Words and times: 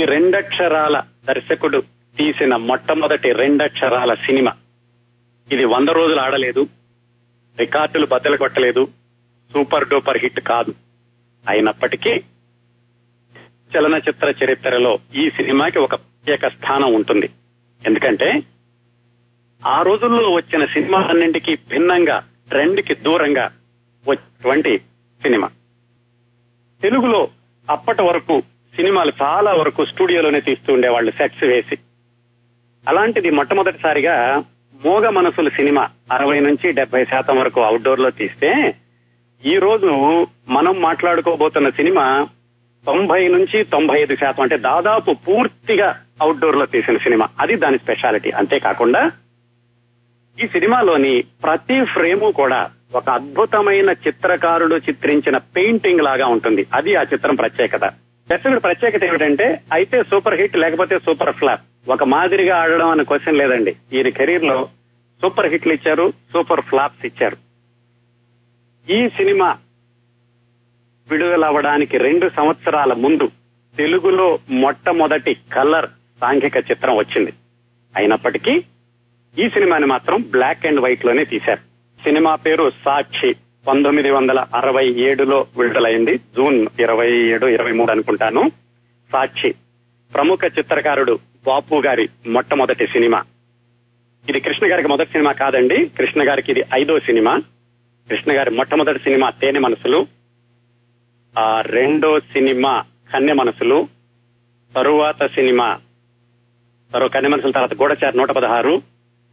ఈ 0.00 0.04
రెండక్షరాల 0.04 1.02
దర్శకుడు 1.28 1.82
తీసిన 2.18 2.56
మొట్టమొదటి 2.56 3.32
రెండక్షరాల 3.32 4.14
సినిమా. 4.14 4.52
ఇది 5.52 5.64
వంద 5.64 5.88
రోజులు 5.88 6.20
ఆడలేదు 6.20 6.66
రికార్డులు 7.58 8.06
బద్దలు 8.06 8.36
కొట్టలేదు 8.36 8.86
సూపర్ 9.52 9.88
డూపర్ 9.88 10.18
హిట్ 10.18 10.40
కాదు. 10.40 10.74
అయినప్పటికీ 11.48 12.10
చలనచిత్ర 13.76 14.34
చరిత్రలో 14.44 14.98
ఈ 15.14 15.30
సినిమాకి 15.30 15.78
ఒక 15.78 15.94
ప్రత్యేక 15.94 16.48
స్థానం 16.48 16.94
ఉంటుంది. 16.94 17.30
ఎందుకంటే 17.86 18.42
ఆ 19.66 19.82
రోజుల్లో 19.82 20.30
వచ్చిన 20.30 20.64
సినిమాలన్నింటికి 20.64 21.58
భిన్నంగా 21.68 22.24
ట్రెండ్కి 22.48 22.94
దూరంగా 22.94 23.52
వచ్చినటువంటి 24.08 24.78
సినిమా. 25.22 25.48
తెలుగులో 26.82 27.28
అప్పటి 27.70 28.02
వరకు 28.02 28.42
సినిమాలు 28.76 29.12
చాలా 29.22 29.54
వరకు 29.54 29.84
స్టూడియోలోనే 29.84 30.40
తీస్తూ 30.40 30.72
ఉండేవాళ్ళు 30.72 31.10
సెట్స్ 31.10 31.44
వేసి. 31.44 31.76
అలాంటిది 32.88 33.30
మొట్టమొదటిసారిగా 33.30 34.44
మోగ 34.84 35.08
మనసుల 35.08 35.48
సినిమా 35.48 35.88
అరవై 36.12 36.40
నుంచి 36.40 36.72
డెబ్బై 36.72 37.04
శాతం 37.04 37.38
వరకు 37.38 37.60
అవుట్డోర్లో 37.60 38.10
తీస్తే 38.10 38.74
ఈ 39.44 39.58
రోజు 39.58 40.26
మనం 40.48 40.80
మాట్లాడుకోబోతున్న 40.80 41.68
సినిమా 41.68 42.28
తొంభై 42.86 43.28
నుంచి 43.28 43.64
తొంభై 43.64 44.00
ఐదు 44.00 44.16
శాతం 44.16 44.42
అంటే 44.42 44.56
దాదాపు 44.56 45.12
పూర్తిగా 45.12 46.00
అవుట్డోర్లో 46.22 46.66
తీసిన 46.66 46.96
సినిమా. 46.96 47.28
అది 47.40 47.56
దాని 47.56 47.78
స్పెషాలిటీ 47.78 48.30
అంతేకాకుండా 48.30 49.10
ఈ 50.44 50.46
సినిమాలోని 50.46 51.24
ప్రతి 51.42 51.84
ఫ్రేము 51.84 52.30
కూడా 52.30 52.70
ఒక 52.94 53.10
అద్భుతమైన 53.10 53.90
చిత్రకారుడు 53.90 54.76
చిత్రించిన 54.76 55.36
పెయింటింగ్ 55.36 56.00
లాగా 56.00 56.26
ఉంటుంది. 56.26 56.66
అది 56.74 56.94
ఆ 56.94 57.02
చిత్రం 57.02 57.34
ప్రత్యేకత. 57.34 57.92
దర్శకుడు 58.32 58.60
ప్రత్యేకత 58.60 59.04
ఏమిటంటే 59.04 59.60
అయితే 59.72 60.02
సూపర్ 60.02 60.40
హిట్ 60.40 60.56
లేకపోతే 60.56 60.98
సూపర్ 60.98 61.34
ఫ్లాప్. 61.34 61.90
ఒక 61.90 62.04
మాదిరిగా 62.04 62.56
ఆడడం 62.56 62.88
అనే 62.88 63.04
క్వశ్చన్ 63.04 63.36
లేదండి. 63.36 63.76
ఈయన 63.92 64.08
కెరీర్లో 64.08 64.68
సూపర్ 65.22 65.46
హిట్లు 65.46 65.72
ఇచ్చారు 65.72 66.12
సూపర్ 66.32 66.60
ఫ్లాప్స్ 66.60 67.06
ఇచ్చారు. 67.06 67.36
ఈ 68.92 69.08
సినిమా 69.08 69.58
విడుదలవ్వడానికి 71.10 71.98
రెండు 71.98 72.30
సంవత్సరాల 72.36 72.92
ముందు 72.92 73.30
తెలుగులో 73.78 74.38
మొట్టమొదటి 74.50 75.36
కలర్ 75.52 75.86
సాంఘిక 76.20 76.56
చిత్రం 76.56 76.96
వచ్చింది. 76.96 77.32
అయినప్పటికీ 77.96 78.64
ఈ 79.38 79.48
సినిమాని 79.48 79.86
మాత్రం 79.86 80.24
బ్లాక్ 80.30 80.66
అండ్ 80.66 80.80
వైట్లోనే 80.80 81.24
తీశారు. 81.24 81.60
సినిమా 82.02 82.34
పేరు 82.34 82.70
సాక్షి. 82.84 83.34
పంతొమ్మిది 83.70 84.10
వందల 84.10 84.46
అరవై 84.54 84.88
ఏడులో 84.88 85.46
విడుదలైంది. 85.56 86.16
జూన్ 86.16 86.66
ఇరవై 86.80 87.12
ఏడు 87.12 87.46
ఇరవై 87.46 87.72
మూడు 87.72 87.90
అనుకుంటాను. 87.90 88.50
సాక్షి 89.12 89.54
ప్రముఖ 90.14 90.38
చిత్రకారుడు 90.58 91.18
బాపు 91.46 91.82
గారి 91.86 92.08
మొట్టమొదటి 92.26 92.86
సినిమా. 92.86 93.22
ఇది 94.28 94.40
కృష్ణ 94.40 94.72
గారికి 94.72 94.88
మొదటి 94.88 95.12
సినిమా 95.12 95.32
కాదండి. 95.32 95.86
కృష్ణ 95.86 96.28
గారికి 96.28 96.52
ఇది 96.52 96.64
ఐదో 96.74 96.98
సినిమా. 96.98 97.36
కృష్ణ 98.10 98.36
గారి 98.36 98.50
మొట్టమొదటి 98.50 98.98
సినిమా 98.98 99.30
తేనె 99.30 99.60
మనసులు. 99.60 100.06
ఆ 101.38 101.60
రెండో 101.60 102.20
సినిమా 102.20 102.84
కన్నె 103.14 103.32
మనసులు. 103.32 103.88
తరువాత 104.74 105.26
సినిమా 105.26 105.78
తరువాత 106.94 107.12
కన్నె 107.12 107.28
మనసుల 107.28 107.50
తర్వాత 107.50 107.74
గూడచారి 107.74 108.18
నూట 108.18 108.30
పదహారు. 108.30 108.82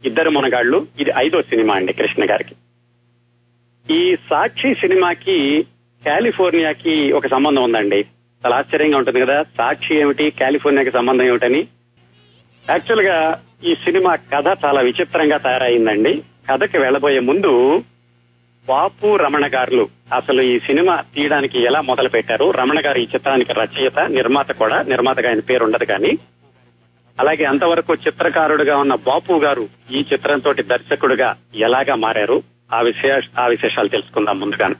ఇద్దరు 0.04 0.30
మునగాళ్ళు 0.30 0.86
ఇది 1.00 1.12
ఐదో 1.16 1.42
సినిమా 1.42 1.74
అండి 1.74 1.92
కృష్ణ 1.92 2.30
గారికి. 2.30 2.54
ఈ 3.90 4.16
సాక్షి 4.30 4.74
సినిమాకి 4.74 5.66
కాలిఫోర్నియాకి 6.06 7.12
ఒక 7.12 7.26
సంబంధం 7.26 7.62
ఉందండి. 7.62 8.06
చాలా 8.44 8.56
ఆశ్చర్యంగా 8.56 8.98
ఉంటుంది 8.98 9.20
కదా 9.20 9.42
సాక్షి 9.42 9.94
ఏమిటి 9.94 10.30
కాలిఫోర్నియాకి 10.30 10.90
సంబంధం 10.90 11.24
ఏమిటని. 11.24 11.68
యాక్చువల్గా 12.70 13.42
ఈ 13.64 13.74
సినిమా 13.74 14.14
కథ 14.14 14.64
చాలా 14.64 14.80
విచిత్రంగా 14.80 15.36
తయారైందండి. 15.36 16.22
కథకి 16.52 16.78
వెళ్ళబోయే 16.78 17.20
ముందు 17.20 17.84
బాపు 18.68 19.16
రమణ 19.16 19.50
గారులు 19.54 19.88
అసలు 20.14 20.42
ఈ 20.42 20.58
సినిమా 20.58 21.04
తీయడానికి 21.14 21.64
ఎలా 21.64 21.80
మొదలు 21.80 22.08
పెట్టారు? 22.08 22.50
రమణ 22.50 22.80
గారు 22.86 22.98
ఈ 22.98 23.08
చిత్రానికి 23.14 23.52
రచయిత 23.52 24.00
నిర్మాత 24.00 24.52
కూడా 24.52 24.82
నిర్మాతగా 24.82 25.28
ఆయన 25.28 25.40
పేరు 25.40 25.64
ఉండదు 25.64 25.84
కానీ. 25.84 26.18
అలాగే 27.20 27.44
అంతవరకు 27.44 27.94
చిత్రకారుడుగా 27.94 28.76
ఉన్న 28.76 28.94
బాపు 28.94 29.32
గారు 29.32 29.68
ఈ 29.90 30.04
చిత్రంతో 30.12 30.52
దర్శకుడుగా 30.52 31.36
ఎలాగా 31.54 31.94
మారారు? 31.94 32.57
ఆ 32.72 32.80
విషయ 32.80 33.20
ఆ 33.38 33.46
విశేషాలు 33.46 33.88
తెలుసుకుందాం 33.88 34.40
ముందుగాను. 34.40 34.74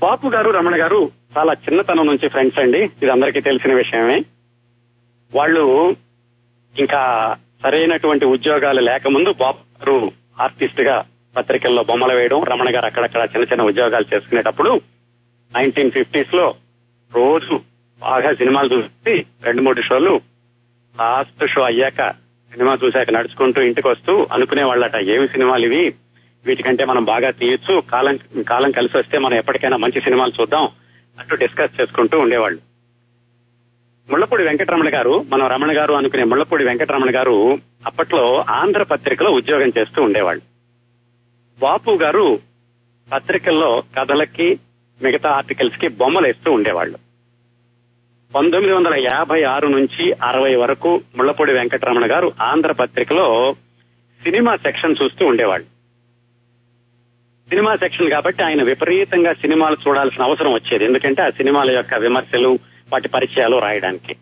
బాపు 0.00 0.28
గారు 0.28 0.50
రమణ 0.50 0.80
గారు 0.80 1.10
చాలా 1.38 1.52
చిన్నతనం 1.52 2.06
నుంచి 2.06 2.28
ఫ్రెండ్స్ 2.28 2.58
అండి. 2.58 2.78
ఇది 2.78 3.10
అందరికీ 3.10 3.40
తెలిసిన 3.40 3.74
విషయమే. 3.74 4.24
వాళ్ళు 5.34 5.96
ఇంకా 6.78 7.36
సరైనటువంటి 7.62 8.24
ఉద్యోగాలు 8.24 8.80
లేకముందు 8.80 9.32
బాపు 9.32 9.58
గారు 9.58 10.12
ఆర్టిస్ట్గా 10.40 11.04
పత్రికల్లో 11.36 11.82
బొమ్మలు 11.82 12.14
వేయడం 12.14 12.42
రమణ 12.42 12.76
గారు 12.76 12.86
అక్కడక్కడ 12.86 13.20
చిన్న 13.22 13.44
చిన్న 13.44 13.62
ఉద్యోగాలు 13.62 14.14
చేసుకునేటప్పుడు 14.14 14.80
నైన్టీన్ 15.56 15.90
ఫిఫ్టీస్లో 15.90 16.54
రోజు 17.14 17.60
బాగా 18.00 18.34
సినిమాలు 18.34 18.74
చూసి 18.74 19.24
రెండు 19.42 19.62
మూడు 19.62 19.82
షోలు 19.82 20.20
లాస్ట్ 20.98 21.46
షో 21.50 21.62
అయ్యాక 21.62 22.10
సినిమా 22.52 22.78
చూశాక 22.84 23.10
నడుచుకుంటూ 23.10 23.62
ఇంటికి 23.62 23.88
వస్తూ 23.88 24.26
అనుకునే 24.32 24.62
వాళ్ళట 24.62 24.96
ఏమి 24.96 25.28
సినిమాలు 25.28 25.66
ఇవి? 25.66 25.94
వీటికంటే 26.46 26.84
మనం 26.84 27.04
బాగా 27.04 27.30
తీయొచ్చు. 27.30 27.80
కాలం 27.80 28.18
కాలం 28.42 28.70
కలిసి 28.70 28.98
వస్తే 28.98 29.18
మనం 29.18 29.34
ఎప్పటికైనా 29.34 29.76
మంచి 29.76 30.00
సినిమాలు 30.00 30.32
చూద్దాం 30.40 30.68
అంటూ 31.18 31.36
డిస్కస్ 31.36 31.80
చేసుకుంటూ 31.80 32.18
ఉండేవాళ్ళు. 32.18 32.60
ముళ్ళపూడి 34.10 34.44
వెంకటరమణ 34.44 34.94
గారు 34.94 35.24
మనం 35.28 35.46
రమణ 35.46 35.78
గారు 35.78 35.94
అనుకునే 35.94 36.24
ముళ్ళపూడి 36.24 36.64
వెంకటరమణ 36.64 37.16
గారు 37.16 37.58
అప్పట్లో 37.86 38.44
ఆంధ్ర 38.50 38.82
పత్రికలో 38.82 39.30
ఉద్యోగం 39.30 39.72
చేస్తూ 39.78 40.02
ఉండేవాళ్ళు. 40.02 40.42
బాపు 41.60 41.90
గారు 41.90 42.40
పత్రికల్లో 43.12 43.82
కథలకి 43.98 44.58
మిగతా 45.02 45.30
ఆర్టికల్స్కి 45.30 45.88
బొమ్మలు 45.88 46.26
వేస్తూ 46.26 46.52
ఉండేవాళ్ళు. 46.52 46.98
పంతొమ్మిది 48.34 48.76
వందల 48.76 48.94
యాభై 48.94 49.42
ఆరు 49.42 49.66
నుంచి 49.68 50.12
అరవై 50.12 50.54
వరకు 50.54 51.02
ముళ్ళపూడి 51.16 51.52
వెంకటరమణ 51.52 52.10
గారు 52.10 52.32
ఆంధ్ర 52.42 52.72
పత్రికలో 52.72 53.56
సినిమా 54.22 54.56
సెక్షన్ 54.56 54.94
చూస్తూ 55.02 55.26
ఉండేవాళ్ళు. 55.26 55.71
సినిమా 57.52 57.76
సెక్షన్ 57.76 58.10
కాబట్టి 58.10 58.42
ఆయన 58.42 58.62
విపరీతంగా 58.62 59.32
సినిమాలు 59.32 59.76
చూడాల్సిన 59.88 60.22
అవసరం 60.22 60.52
వచ్చేది. 60.52 60.84
ఎందుకంటే 60.84 61.22
ఆ 61.22 61.30
సినిమాల 61.30 61.70
యొక్క 61.70 61.94
విమర్శలు 61.94 62.58
వాటి 62.92 63.08
పరిచయాలు 63.08 63.56
రాయడానికి. 63.56 64.16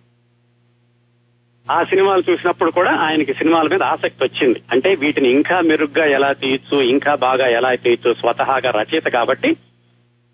ఆ 1.71 1.83
సినిమాలు 1.83 2.23
చూసినప్పుడు 2.31 2.71
కూడా 2.71 2.93
ఆయనకి 2.93 3.35
సినిమాల 3.35 3.69
మీద 3.69 3.83
ఆసక్తి 3.83 4.25
వచ్చింది. 4.25 4.63
అంటే 4.73 4.95
వీటిని 4.95 5.29
ఇంకా 5.29 5.61
మెరుగ్గా 5.61 6.05
ఎలా 6.05 6.33
తీయచ్చు 6.33 6.81
ఇంకా 6.81 7.15
బాగా 7.15 7.47
ఎలా 7.47 7.75
తీయచ్చు 7.75 8.15
స్వతహాగా 8.15 8.71
రచయిత 8.71 9.05
కాబట్టి 9.05 9.57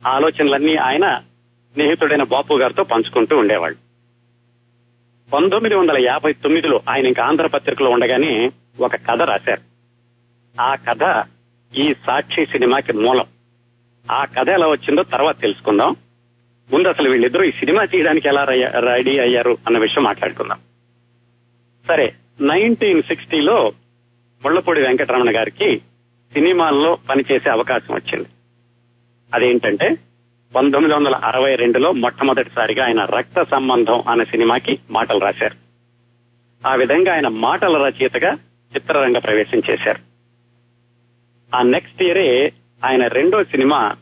ఆలోచనలన్నీ 0.06 0.76
ఆయన 0.76 1.22
స్నేహితుడైన 1.72 2.22
బాపు 2.22 2.54
గారితో 2.54 2.82
పంచుకుంటూ 2.82 3.36
ఉండేవాళ్ళు. 3.36 3.78
పంతొమ్మిది 5.30 5.74
వందల 5.74 6.06
యాభై 6.06 6.32
తొమ్మిదిలో 6.32 6.80
ఆయన 6.90 7.06
ఇంకా 7.06 7.24
ఆంధ్రపత్రికలో 7.24 7.90
ఉండగానే 7.90 8.50
ఒక 8.80 8.96
కథ 8.96 9.22
రాశారు. 9.22 9.60
ఆ 10.60 10.74
కథ 10.74 11.24
ఈ 11.74 11.94
సాక్షి 12.06 12.46
సినిమాకి 12.46 12.92
మూలం. 12.92 13.24
ఆ 14.10 14.24
కథ 14.24 14.48
ఎలా 14.48 14.68
వచ్చిందో 14.68 15.02
తర్వాత 15.02 15.40
తెలుసుకుందాం. 15.40 15.96
ముందు 16.72 16.88
అసలు 16.88 17.10
వీళ్ళిద్దరూ 17.10 17.44
ఈ 17.44 17.50
సినిమా 17.50 17.84
తీయడానికి 17.84 18.28
ఎలా 18.28 18.44
రెడీ 18.78 19.18
అయ్యారు 19.18 19.58
అన్న 19.66 19.78
విషయం 19.78 20.04
మాట్లాడుకుందాం. 20.04 20.58
సరే 21.88 22.14
నైన్టీన్ 22.40 23.02
సిక్స్టీలో 23.02 23.72
ముళ్ళపూడి 24.44 24.80
వెంకటరమణ 24.80 25.36
గారికి 25.36 25.78
సినిమాల్లో 26.32 26.98
పనిచేసే 27.10 27.50
అవకాశం 27.50 27.94
వచ్చింది. 27.94 28.28
అదేంటంటే 29.34 29.96
పంతొమ్మిది 30.56 30.96
వందల 30.96 31.14
అరవై 31.14 31.54
రెండులో 31.54 31.92
మొట్టమొదటిసారిగా 31.92 32.86
ఆయన 32.86 33.04
రక్త 33.04 33.42
సంబంధం 33.50 34.02
అనే 34.08 34.24
సినిమాకి 34.24 34.78
మాటలు 34.90 35.18
రాశారు. 35.18 35.56
ఆ 36.68 36.74
విధంగా 36.74 37.14
ఆయన 37.14 37.28
మాటల 37.28 37.86
రచయితగా 37.86 38.32
చిత్రరంగ 38.76 39.18
ప్రవేశం 39.18 39.62
చేశారు. 39.70 40.05
ఆ 41.56 41.62
నెక్స్ట్ 41.62 42.02
ఇయరే 42.02 42.52
ఆయన 42.84 43.06
రెండో 43.06 43.44
సినిమా 43.44 43.96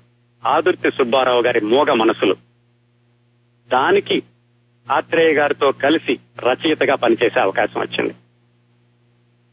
ఆదుర్తి 0.47 0.91
సుబ్బారావు 0.91 1.43
గారి 1.43 1.61
మోగ 1.61 1.93
మనసులు. 1.93 2.37
దానికి 3.73 4.23
ఆత్రేయ 4.93 5.35
గారితో 5.35 5.73
కలిసి 5.73 6.19
రచయితగా 6.39 6.95
పనిచేసే 6.95 7.41
అవకాశం 7.41 7.81
వచ్చింది. 7.81 8.15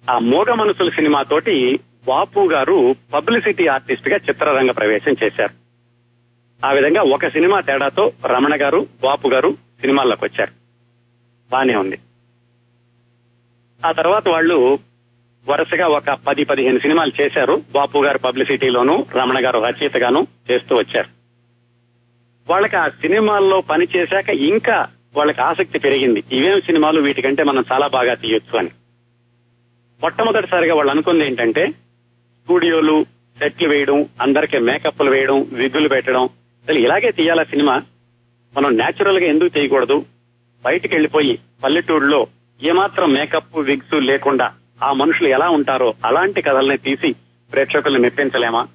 ఆ 0.09 0.19
మోగ 0.19 0.53
మనసుల 0.53 0.89
సినిమాతోటి 0.89 1.79
బాపు 2.07 2.49
గారు 2.51 2.95
పబ్లిసిటీ 3.13 3.67
ఆర్టిస్ట్గా 3.67 4.17
చిత్రరంగ 4.17 4.71
ప్రవేశం 4.71 5.15
చేశారు. 5.23 5.53
ఆ 6.65 6.71
విధంగా 6.71 7.01
ఒక 7.01 7.27
సినిమా 7.27 7.61
తేడాతో 7.61 8.13
రమణ 8.25 8.61
గారు 8.61 8.87
బాపు 9.03 9.27
గారు 9.27 9.51
సినిమాల్లోకి 9.51 10.25
వచ్చారు. 10.25 10.51
బానే 11.51 11.75
ఉంది. 11.75 11.99
ఆ 13.85 13.91
తర్వాత 13.91 14.27
వాళ్ళు 14.27 14.79
వరుసగా 15.49 15.87
ఒక 15.87 16.11
పది 16.11 16.43
పదిహేను 16.43 16.79
సినిమాలు 16.79 17.21
చేశారు. 17.21 17.63
బాపు 17.71 17.99
గారు 17.99 18.17
పబ్లిసిటీలోను 18.17 19.05
రమణ 19.15 19.45
గారు 19.45 19.59
రచయితగాను 19.59 20.27
చేస్తూ 20.51 20.75
వచ్చారు. 20.75 21.07
వాళ్ళకి 22.49 22.75
ఆ 22.75 22.87
సినిమాల్లో 22.87 23.61
పనిచేశాక 23.61 24.29
ఇంకా 24.29 24.87
వాళ్ళకి 25.17 25.41
ఆసక్తి 25.41 25.79
పెరిగింది. 25.79 26.23
ఇవేం 26.31 26.61
సినిమాలు? 26.61 27.01
వీటికంటే 27.01 27.43
మనం 27.43 27.65
చాలా 27.71 27.87
బాగా 27.87 28.13
తీయొచ్చు 28.13 28.59
అని. 28.59 28.69
మొట్టమొదటిసారిగా 30.01 30.75
వాళ్ళు 30.75 30.91
అనుకుంది 30.91 31.25
ఏంటంటే 31.25 31.67
స్టూడియోలు 32.43 33.05
సెట్లు 33.39 33.69
వేయడం 33.69 34.05
అందరికి 34.21 34.57
మేకప్లు 34.57 35.11
వేయడం 35.11 35.47
విగ్గులు 35.53 35.89
పెట్టడం. 35.89 36.23
అసలు 36.23 36.79
ఇలాగే 36.79 37.11
తీయాలా 37.11 37.43
సినిమా? 37.43 37.81
మనం 38.57 38.77
నేచురల్గా 38.77 39.25
ఎందుకు 39.25 39.49
తీయకూడదు? 39.49 40.05
బయటికి 40.65 40.95
వెళ్ళిపోయి 40.95 41.39
పల్లెటూరులో 41.63 42.27
ఏమాత్రం 42.63 43.13
మేకప్ 43.13 43.57
విగ్స్ 43.57 43.93
లేకుండా 43.93 44.53
ఆ 44.83 44.93
మనుషులు 44.93 45.27
ఎలా 45.27 45.49
ఉంటారో 45.49 45.93
అలాంటి 46.05 46.41
కథల్ని 46.41 46.77
తీసి 46.77 47.15
ప్రేక్షకుల్ని 47.51 47.99
మెప్పించలేమా 47.99 48.67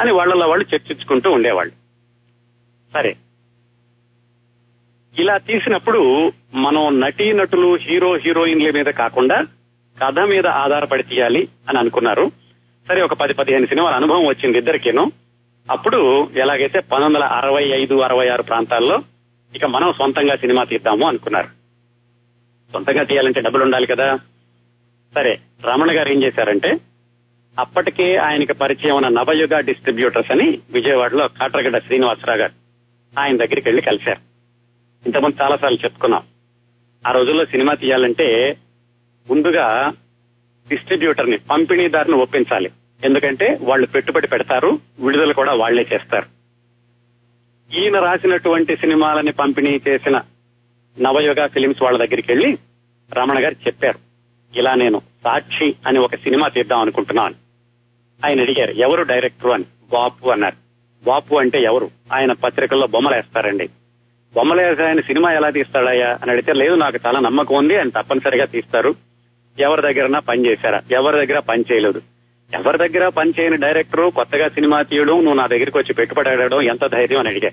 అని 0.00 0.12
వాళ్ళలో 0.12 0.48
వాళ్ళు 0.48 0.66
చర్చించుకుంటూ 0.74 1.30
ఉండేవాళ్ళు. 1.30 1.72
సరే. 2.94 3.16
ఇలా 5.18 5.38
తీసినప్పుడు 5.38 6.32
మనం 6.54 7.00
నటీ 7.00 7.32
నటులు 7.32 7.76
హీరో 7.76 8.16
హీరోయిన్ల 8.16 8.70
మీద 8.70 8.86
కాకుండా 8.86 9.46
కథ 10.02 10.18
మీద 10.18 10.46
ఆధారపడి 10.46 11.02
తీయాలి 11.02 11.48
అని 11.68 11.78
అనుకున్నారు. 11.78 12.30
సరే 12.88 13.02
ఒక 13.02 13.12
పది 13.12 13.34
పదిహేను 13.34 13.66
సినిమాల 13.66 13.94
అనుభవం 13.94 14.26
వచ్చింది 14.26 14.58
ఇద్దరికేనో. 14.58 15.06
అప్పుడు 15.70 16.28
ఎలాగైతే 16.36 16.80
పంతొమ్మిది 16.80 17.24
వందల 17.24 17.24
అరవై 17.24 17.64
ఐదు 17.64 18.00
అరవై 18.00 18.28
ఆరు 18.28 18.42
ప్రాంతాల్లో 18.42 18.98
ఇక 19.56 19.64
మనం 19.64 19.92
సొంతంగా 19.92 20.36
సినిమా 20.36 20.64
తీద్దాము 20.64 21.08
అనుకున్నారు. 21.08 21.46
సొంతంగా 22.72 23.02
తీయాలంటే 23.02 23.40
డబ్బులు 23.40 23.64
ఉండాలి 23.64 23.86
కదా. 23.86 24.18
సరే 25.14 25.38
రమణ 25.64 25.98
గారు 25.98 26.08
ఏం 26.08 26.22
చేశారంటే 26.22 26.80
అప్పటికే 27.58 28.16
ఆయనకి 28.16 28.52
పరిచయం 28.52 28.96
ఉన్న 28.96 29.08
నవయుగ 29.08 29.60
డిస్ట్రిబ్యూటర్స్ 29.60 30.32
అని 30.32 30.58
విజయవాడలో 30.70 31.28
కాట్రగడ్డ 31.28 31.78
శ్రీనివాసరావు 31.78 32.38
గారు 32.38 32.52
ఆయన 33.20 33.36
దగ్గరికి 33.36 33.68
వెళ్ళి 33.68 33.82
కలిశారు. 33.82 34.18
ఇంతకుముందు 35.06 35.42
చాలా 35.42 35.56
సార్లు 35.56 35.78
చెప్పుకున్నాం. 35.84 36.22
ఆ 37.06 37.12
రోజుల్లో 37.12 37.44
సినిమా 37.44 37.74
తీయాలంటే 37.74 38.56
ముందుగా 39.30 39.92
డిస్ట్రిబ్యూటర్ని 40.70 41.38
పంపిణీదారుని 41.38 42.16
ఒప్పించాలి. 42.16 42.70
ఎందుకంటే 43.04 43.58
వాళ్ళు 43.62 43.86
పెట్టుబడి 43.86 44.28
పెడతారు 44.28 44.78
విడుదల 45.00 45.32
కూడా 45.32 45.52
వాళ్ళే 45.52 45.86
చేస్తారు. 45.92 46.26
ఈయన 47.76 47.98
రాసినటువంటి 47.98 48.76
సినిమాలని 48.76 49.32
పంపిణీ 49.32 49.80
చేసిన 49.88 50.20
నవయుగ 51.00 51.46
ఫిలిమ్స్ 51.46 51.82
వాళ్ళ 51.82 51.98
దగ్గరికి 51.98 52.32
వెళ్ళి 52.32 52.58
రమణ 53.12 53.44
గారు 53.44 53.54
చెప్పారు. 53.54 54.03
ఇలా 54.56 54.74
నేను 54.74 55.02
సాక్షి 55.24 55.74
అని 55.86 55.98
ఒక 55.98 56.14
సినిమా 56.14 56.48
తీద్దాం 56.48 56.78
అనుకుంటున్నాను. 56.78 57.34
ఆయన 58.26 58.40
అడిగారు 58.40 58.70
ఎవరు 58.70 59.02
డైరెక్టర్ 59.02 59.50
అని? 59.50 59.64
బాపు 59.90 60.28
అన్నారు. 60.28 60.56
బాపు 61.04 61.36
అంటే 61.36 61.62
ఎవరు? 61.62 61.90
ఆయన 62.12 62.32
పత్రికల్లో 62.32 62.86
బొమ్మలు 62.86 63.14
వేస్తారండి. 63.14 63.68
బొమ్మలు 64.34 64.62
వేసి 64.62 64.82
ఆయన 64.82 65.00
సినిమా 65.00 65.32
ఎలా 65.32 65.50
తీస్తాడయ్యా 65.50 66.18
అని 66.22 66.30
అడిగితే 66.30 66.52
లేదు 66.52 66.74
నాకు 66.74 66.98
చాలా 67.06 67.20
నమ్మకం 67.20 67.56
ఉంది 67.56 67.76
ఆయన 67.76 67.88
తప్పనిసరిగా 67.88 68.44
తీస్తారు. 68.44 68.94
ఎవరి 69.58 69.82
దగ్గర 69.82 70.18
పని 70.18 70.46
చేశారా? 70.46 70.82
ఎవరి 70.90 71.26
దగ్గర 71.26 71.38
పని 71.38 71.64
చేయలేదు. 71.72 72.02
ఎవరి 72.54 72.88
దగ్గర 72.88 73.08
పని 73.08 73.32
చేయని 73.40 73.56
డైరెక్టర్ 73.56 74.12
కొత్తగా 74.12 74.48
సినిమా 74.48 74.82
తీయడం 74.82 75.16
నువ్వు 75.16 75.34
నా 75.34 75.46
దగ్గరికి 75.46 75.78
వచ్చి 75.78 75.94
పెట్టుబడి 75.94 76.28
అడగడం 76.28 76.62
ఎంత 76.62 76.86
ధైర్యం 76.86 77.18
అని 77.18 77.28
అడిగా 77.28 77.50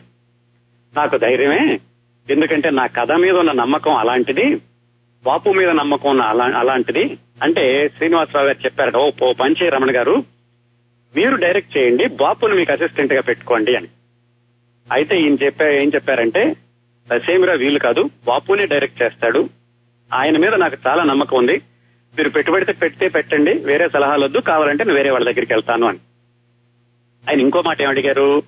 నాకు 0.97 1.17
ధైర్యమే. 1.17 1.79
ఎందుకంటే 2.29 2.69
నా 2.69 2.85
కథ 2.85 3.11
మీద 3.11 3.35
ఉన్న 3.35 3.51
నమ్మకం 3.51 3.93
అలాంటిది. 3.93 4.61
బాపు 5.23 5.49
మీద 5.49 5.69
నమ్మకం 5.69 6.09
ఉన్న 6.09 6.21
అలా- 6.21 6.53
అలాంటిది. 6.53 7.17
అంటే 7.43 7.89
శ్రీనివాసరావు 7.97 8.45
గారు 8.45 8.65
చెప్పారట 8.65 8.95
ఓ 8.95 9.33
పంచే 9.33 9.69
రమణ 9.69 9.95
గారు. 9.95 10.23
మీరు 11.15 11.35
డైరెక్ట్ 11.35 11.77
చేయండి 11.77 12.07
బాపుని 12.07 12.53
మీకు 12.53 12.73
అసిస్టెంట్గా 12.73 13.21
పెట్టుకోండి 13.21 13.75
అని. 13.75 13.87
అయితే 14.93 15.17
ఈయన 15.17 15.33
చెప్పా 15.33 15.65
ఏం 15.65 15.91
చెప్పారంటే 15.95 16.55
సేమిరా 17.17 17.53
వీలు 17.53 17.79
కాదు 17.79 18.09
బాపునే 18.25 18.65
డైరెక్ట్ 18.65 19.03
చేస్తాడు. 19.03 19.49
ఆయన 20.13 20.37
మీద 20.37 20.55
నాకు 20.55 20.77
చాలా 20.87 21.03
నమ్మకం 21.03 21.37
ఉంది. 21.37 21.61
మీరు 22.17 22.29
పెట్టుబడితే 22.29 22.71
పెడితే 22.71 23.07
పెట్టండి 23.07 23.53
వేరే 23.53 23.89
సలహాలు 23.89 24.25
వద్దు 24.25 24.37
కావాలంటే 24.37 24.83
నేను 24.83 24.97
వేరే 24.97 25.09
వాళ్ళ 25.11 25.31
దగ్గరికి 25.31 25.53
వెళ్తాను 25.53 25.87
అని. 25.87 25.97
ఆయన 27.29 27.41
ఇంకో 27.41 27.61
మాట 27.61 27.81
ఏమడిగారు? 27.81 28.43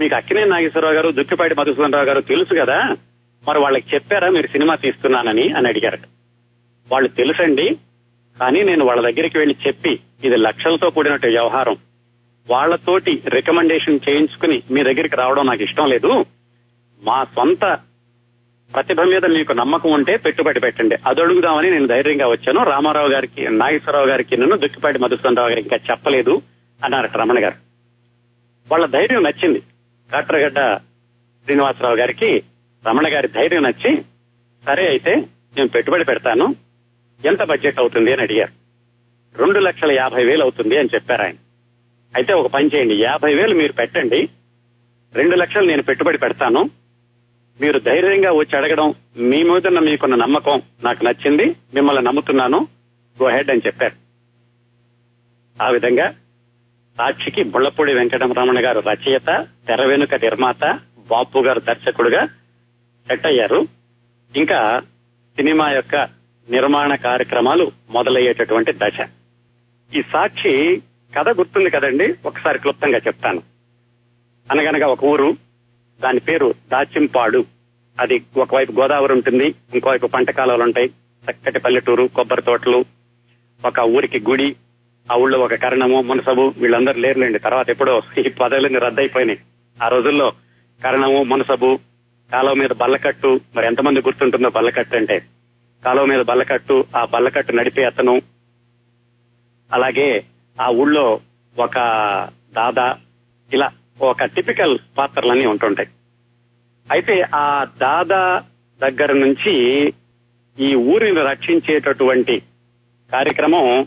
మీకు 0.00 0.14
అక్కినే 0.14 0.44
నాగేశ్వరరావు 0.44 0.94
గారు 0.94 1.10
దుక్కిపాటి 1.10 1.54
మధుసూదనరావు 1.54 2.04
గారు 2.04 2.20
తెలుసు 2.20 2.54
కదా 2.60 2.96
మరి 3.48 3.58
వాళ్ళకి 3.58 3.94
చెప్పారా 3.94 4.28
మీరు 4.28 4.46
సినిమా 4.46 4.74
తీస్తున్నానని 4.74 5.52
అని 5.52 5.68
అడిగారు 5.68 5.98
వాళ్ళు 6.92 7.08
తెలుసండి 7.08 7.78
కానీ 8.40 8.62
నేను 8.62 8.84
వాళ్ళ 8.84 9.10
దగ్గరికి 9.10 9.38
వెళ్ళి 9.38 9.56
చెప్పి 9.66 10.00
ఇది 10.24 10.36
లక్షలతో 10.36 10.90
కూడినట్టు 10.90 11.26
వ్యవహారం. 11.26 11.76
వాళ్ళతోటి 12.50 13.22
రికమెండేషన్ 13.28 14.00
చేయించుకుని 14.08 14.62
మీ 14.70 14.82
దగ్గరికి 14.82 15.16
రావడం 15.16 15.46
నాకు 15.46 15.62
ఇష్టం 15.62 15.86
లేదు. 15.86 16.24
మా 17.02 17.24
సొంత 17.24 17.78
ప్రతిభ 18.74 19.00
మీద 19.00 19.24
మీకు 19.26 19.52
నమ్మకం 19.52 19.92
ఉంటే 19.92 20.16
పెట్టుబడి 20.16 20.60
పెట్టండి. 20.60 20.96
అది 21.06 21.20
నేను 21.70 21.86
ధైర్యంగా 21.86 22.28
వచ్చాను. 22.28 22.62
రామారావు 22.64 23.08
గారికి 23.08 23.48
నాగేశ్వరరావు 23.48 24.06
గారికి 24.06 24.36
నన్ను 24.36 24.56
దుక్కిపాటి 24.56 24.98
మధుసూదనరావు 24.98 25.48
గారికి 25.48 25.68
ఇంకా 25.68 25.84
చెప్పలేదు 25.90 26.42
అన్నారు 26.84 27.18
రమణ 27.18 27.44
గారు. 27.44 27.54
వాళ్ళ 28.72 28.86
ధైర్యం 28.86 29.22
నచ్చింది. 29.22 29.62
కాట్రగడ్డ 30.12 30.74
శ్రీనివాసరావు 31.44 31.96
గారికి 31.96 32.42
రమణ 32.88 33.04
గారి 33.06 33.28
ధైర్యం 33.28 33.62
నచ్చి 33.62 34.02
సరే 34.66 34.88
అయితే 34.88 35.14
నేను 35.56 35.68
పెట్టుబడి 35.68 36.04
పెడతాను. 36.04 36.54
ఎంత 37.24 37.42
బడ్జెట్ 37.42 37.78
అవుతుంది 37.78 38.12
అని 38.12 38.22
అడిగారు. 38.22 38.64
రెండు 39.38 39.58
లక్షల 39.58 39.92
యాభై 39.92 40.24
వేలు 40.24 40.42
అవుతుంది 40.42 40.78
అని 40.78 40.88
చెప్పారు 40.94 41.22
ఆయన. 41.22 41.34
అయితే 42.16 42.32
ఒక 42.32 42.46
పని 42.46 42.70
చేయండి 42.74 42.94
యాభై 42.94 43.34
వేలు 43.34 43.54
మీరు 43.54 43.72
పెట్టండి. 43.72 44.28
రెండు 45.14 45.36
లక్షలు 45.36 45.66
నేను 45.66 45.82
పెట్టుబడి 45.82 46.18
పెడతాను. 46.18 46.70
మీరు 47.60 47.78
ధైర్యంగా 47.78 48.32
వచ్చి 48.32 48.58
అడగడం 48.58 48.94
మీ 49.16 49.42
మీద 49.42 49.66
మీకున్న 49.66 50.14
నమ్మకం 50.14 50.62
నాకు 50.84 51.04
నచ్చింది 51.04 51.44
మిమ్మల్ని 51.74 52.02
నమ్ముతున్నాను. 52.02 52.68
గో 53.22 53.28
హెడ్ 53.28 53.50
అని 53.50 53.62
చెప్పారు. 53.66 54.04
ఆ 55.62 55.68
విధంగా 55.68 56.10
సాక్షికి 56.98 57.42
బుళ్ళపూడి 57.42 57.94
వెంకటరమణ 57.94 58.64
గారు 58.64 58.80
రచయిత 58.80 59.46
తెర 59.68 59.86
వెనుక 59.86 60.14
నిర్మాత 60.14 60.80
బాపు 61.10 61.38
గారు 61.38 61.60
దర్శకుడుగా 61.60 62.28
సెట్ 63.08 63.26
అయ్యారు. 63.26 63.66
ఇంకా 64.36 64.80
సినిమా 65.36 65.70
యొక్క 65.70 65.96
నిర్మాణ 66.50 66.94
కార్యక్రమాలు 66.94 67.72
మొదలయ్యేటటువంటి 67.90 68.72
దశ. 68.72 69.08
ఈ 69.94 70.02
సాక్షి 70.12 70.82
కథ 71.18 71.28
గుర్తుంది 71.28 71.70
కదండి? 71.70 72.14
ఒకసారి 72.26 72.58
క్లుప్తంగా 72.58 72.98
చెప్తాను. 72.98 73.42
అనగనగా 74.50 74.86
ఒక 74.86 75.04
ఊరు 75.04 75.36
దాని 76.00 76.20
పేరు 76.20 76.54
దాచింపాడు. 76.72 77.44
అది 78.00 78.24
ఒకవైపు 78.36 78.72
గోదావరి 78.72 79.12
ఉంటుంది 79.12 79.54
ఇంకోవైపు 79.74 80.06
పంట 80.06 80.30
కాలువలు 80.30 80.62
ఉంటాయి. 80.62 80.86
చక్కటి 81.30 81.58
పల్లెటూరు 81.58 82.10
కొబ్బరి 82.16 82.42
తోటలు 82.42 82.84
ఒక 83.66 83.80
ఊరికి 83.80 84.20
గుడి 84.20 84.56
ఆ 85.12 85.16
ఊళ్ళో 85.16 85.38
ఒక 85.38 85.54
కరణము 85.54 86.02
మునసబు 86.02 86.54
వీళ్ళందరూ 86.58 87.00
లేరులేండి. 87.00 87.38
తర్వాత 87.38 87.70
ఎప్పుడో 87.70 88.02
ఈ 88.18 88.28
పదవులన్నీ 88.28 88.78
రద్దయిపోయినాయి. 88.78 89.38
ఆ 89.82 89.88
రోజుల్లో 89.88 90.32
కరణము 90.84 91.22
మునసబు 91.22 91.78
కాలువ 92.32 92.54
మీద 92.54 92.68
బల్లకట్టు 92.68 93.40
మరి 93.54 93.66
ఎంతమంది 93.66 94.00
గుర్తుంటుందో 94.00 94.48
బల్లకట్టు 94.50 94.96
అంటే 94.96 95.26
కాలువ 95.84 96.04
మీద 96.04 96.20
బల్లకట్టు 96.20 96.84
ఆ 96.96 97.04
బల్లకట్టు 97.04 97.52
నడిపే 97.52 97.84
అతను 97.84 98.22
అలాగే 99.72 100.24
ఆ 100.60 100.68
ఊళ్ళో 100.68 101.20
ఒక 101.58 101.76
దాదా 102.54 102.96
ఇలా 103.52 103.70
ఒక 104.00 104.24
టిపికల్ 104.24 104.78
పాత్రలన్నీ 104.98 105.46
ఉంటుంటాయి. 105.46 105.88
అయితే 106.90 107.20
ఆ 107.34 107.64
దాదా 107.64 108.42
దగ్గర 108.80 109.12
నుంచి 109.12 109.52
ఈ 110.58 110.74
ఊరిని 110.74 111.20
రక్షించేటటువంటి 111.20 112.42
కార్యక్రమం 113.12 113.86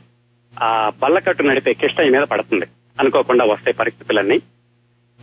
ఆ 0.61 0.91
బల్లకట్టు 1.01 1.43
నడిపే 1.43 1.73
కిష్టయ్య 1.73 2.09
మీద 2.09 2.21
పడుతుంది. 2.21 2.65
అనుకోకుండా 2.99 3.45
వస్తాయి 3.45 3.73
పరిస్థితులన్నీ. 3.73 4.39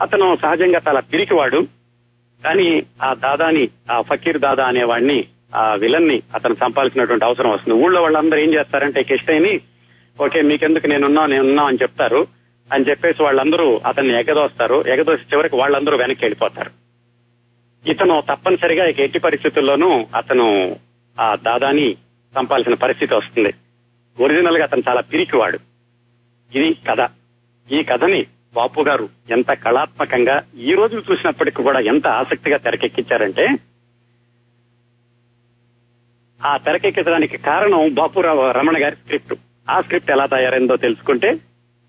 అతను 0.03 0.37
సహజంగా 0.43 0.81
చాలా 0.89 1.01
పిరికివాడు. 1.01 1.61
కానీ 2.45 2.83
ఆ 3.03 3.15
దాదాని 3.15 3.69
ఆ 3.93 4.01
ఫకీర్ 4.01 4.39
దాదా 4.39 4.65
అనేవాడిని 4.65 5.25
ఆ 5.55 5.75
విలన్ని 5.75 6.23
అతను 6.35 6.55
చంపాల్సినటువంటి 6.55 7.25
అవసరం 7.25 7.51
వస్తుంది. 7.51 7.85
ఊళ్ళో 7.85 8.03
వాళ్ళందరూ 8.03 8.39
ఏం 8.39 8.55
చేస్తారంటే 8.55 9.03
కిష్టైని 9.03 9.61
ఓకే 10.25 10.43
మీకెందుకు 10.43 10.87
నేనున్నా 10.87 11.27
నేనున్నా 11.27 11.65
అని 11.65 11.79
చెప్తారు. 11.83 12.27
అని 12.73 12.85
చెప్పేసి 12.91 13.23
వాళ్ళందరూ 13.23 13.81
అతన్ని 13.87 14.21
ఎగదోస్తారు. 14.21 14.85
ఎగదోసి 14.87 15.23
చివరికి 15.23 15.57
వాళ్ళందరూ 15.57 15.97
వెనక్కి 15.97 16.25
వెళ్ళిపోతారు. 16.25 16.71
ఇతను 17.91 18.21
తప్పనిసరిగా 18.21 18.85
ఇక 18.87 19.01
ఎట్టి 19.01 19.19
పరిస్థితుల్లోనూ 19.19 20.07
అతను 20.17 20.77
ఆ 21.21 21.35
దాదాని 21.35 21.93
చంపాల్సిన 22.41 22.75
పరిస్థితి 22.75 23.15
వస్తుంది. 23.15 23.53
ఒరిజినల్గా 24.25 24.65
అతను 24.65 24.83
చాలా 24.89 25.01
పిరికివాడు. 25.01 25.59
ఇది 26.55 26.75
కథ. 26.75 27.09
ఈ 27.73 27.83
కథని 27.83 28.27
బాపు 28.55 28.81
గారు 28.81 29.09
ఎంత 29.31 29.53
కళాత్మకంగా 29.53 30.43
ఈ 30.59 30.75
రోజు 30.75 31.03
చూసినప్పటికీ 31.11 31.63
కూడా 31.63 31.81
ఎంత 31.81 32.07
ఆసక్తిగా 32.07 32.57
తెరకెక్కించారంటే 32.57 33.49
ఆ 36.45 36.57
తెరకెక్కించడానికి 36.57 37.37
కారణం 37.37 37.95
బాపురావు 37.95 38.51
రమణ 38.51 38.85
గారి 38.85 38.97
స్క్రిప్ట్. 38.97 39.35
ఆ 39.71 39.81
స్క్రిప్ట్ 39.81 40.11
ఎలా 40.11 40.27
తయారైందో 40.27 40.77
తెలుసుకుంటే 40.77 41.29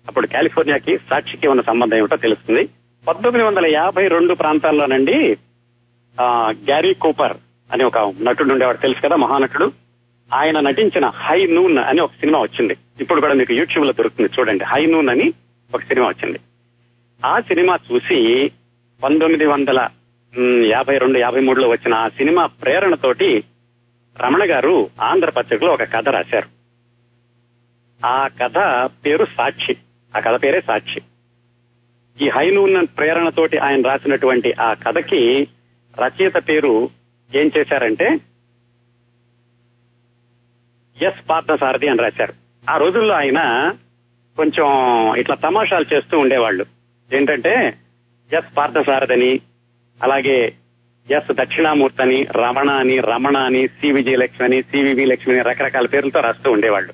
అప్పుడు 0.08 0.26
కాలిఫోర్నియాకి 0.26 0.98
సాక్షికి 0.98 1.48
ఉన్న 1.48 1.62
సంబంధం 1.62 1.96
ఏమిటో 1.96 2.16
తెలుస్తుంది. 2.16 2.68
పంతొమ్మిది 3.08 3.46
వందల 3.46 3.66
యాభై 3.66 4.08
రెండు 4.08 4.34
ప్రాంతాల్లోనండి 4.34 5.36
గ్యారీ 6.50 6.94
కూపర్ 6.94 7.36
అని 7.72 7.84
ఒక 7.84 7.98
నటుడు 7.98 8.52
ఉండేవాడు. 8.52 8.76
తెలుసు 8.76 9.00
కదా 9.00 9.16
మహానటుడు? 9.16 9.72
ఆయన 10.34 10.60
నటించిన 10.60 11.06
హై 11.06 11.46
నూన్ 11.46 11.78
అని 11.78 12.00
ఒక 12.00 12.10
సినిమా 12.20 12.38
వచ్చింది. 12.38 12.76
ఇప్పుడు 13.00 13.20
కూడా 13.20 13.34
మీకు 13.34 13.52
యూట్యూబ్లో 13.52 13.92
దొరుకుతుంది. 13.92 14.30
చూడండి. 14.38 14.64
హై 14.64 14.86
నూన్ 14.86 15.08
అని 15.08 15.32
ఒక 15.74 15.80
సినిమా 15.80 16.08
వచ్చింది. 16.08 16.38
ఆ 17.24 17.40
సినిమా 17.40 17.78
చూసి 17.92 18.50
పంతొమ్మిది 19.02 19.46
వందల 19.46 19.88
యాభై 20.64 20.98
రెండు 20.98 21.18
యాభై 21.18 21.40
మూడులో 21.40 21.68
వచ్చిన 21.68 21.94
ఆ 21.94 22.08
సినిమా 22.08 22.46
ప్రేరణతోటి 22.46 23.44
రమణ 24.18 24.50
గారు 24.50 24.90
ఆంధ్ర 25.00 25.30
పత్రికలో 25.30 25.72
ఒక 25.72 25.82
కథ 25.82 26.08
రాశారు. 26.08 26.48
ఆ 28.06 28.28
కథ 28.28 28.58
పేరు 29.04 29.26
సాక్షి 29.36 29.76
ఆ 30.16 30.20
కథ 30.20 30.42
పేరే 30.42 30.60
సాక్షి. 30.60 31.00
ఈ 32.24 32.28
హైనూన్ 32.28 32.86
ప్రేరణతోటి 32.98 33.58
ఆయన 33.58 33.86
రాసినటువంటి 33.86 34.52
ఆ 34.60 34.74
కథకి 34.74 35.48
రచయిత 36.04 36.36
పేరు 36.48 36.90
ఏం 37.34 37.50
చేశారంటే 37.58 38.20
ఎస్ 41.02 41.30
పార్థసారథి 41.30 41.88
అని 41.88 42.02
రాశారు. 42.02 42.32
ఆ 42.70 42.76
రోజుల్లో 42.76 43.14
ఆయన 43.14 43.72
కొంచెం 44.36 44.66
ఇట్లా 45.16 45.36
తమాషాలు 45.36 45.94
చేస్తూ 45.94 46.18
ఉండేవాళ్ళు. 46.18 46.75
ఏంటంటే 47.12 47.78
ఎస్ 48.32 48.56
పార్థసారథని 48.56 49.40
అలాగే 50.02 50.52
ఎస్ 51.10 51.32
దక్షిణామూర్తి 51.32 52.02
అని 52.02 52.24
రమణ 52.24 52.70
అని 52.70 53.00
రమణ 53.00 53.36
అని 53.36 53.68
సి 53.68 53.92
విజయలక్ష్మి 53.92 54.46
అని 54.46 54.62
సివివి 54.62 55.04
లక్ష్మి 55.04 55.34
అని 55.34 55.48
రకరకాల 55.48 55.86
పేర్లతో 55.86 56.20
రాస్తూ 56.20 56.50
ఉండేవాళ్ళు. 56.50 56.92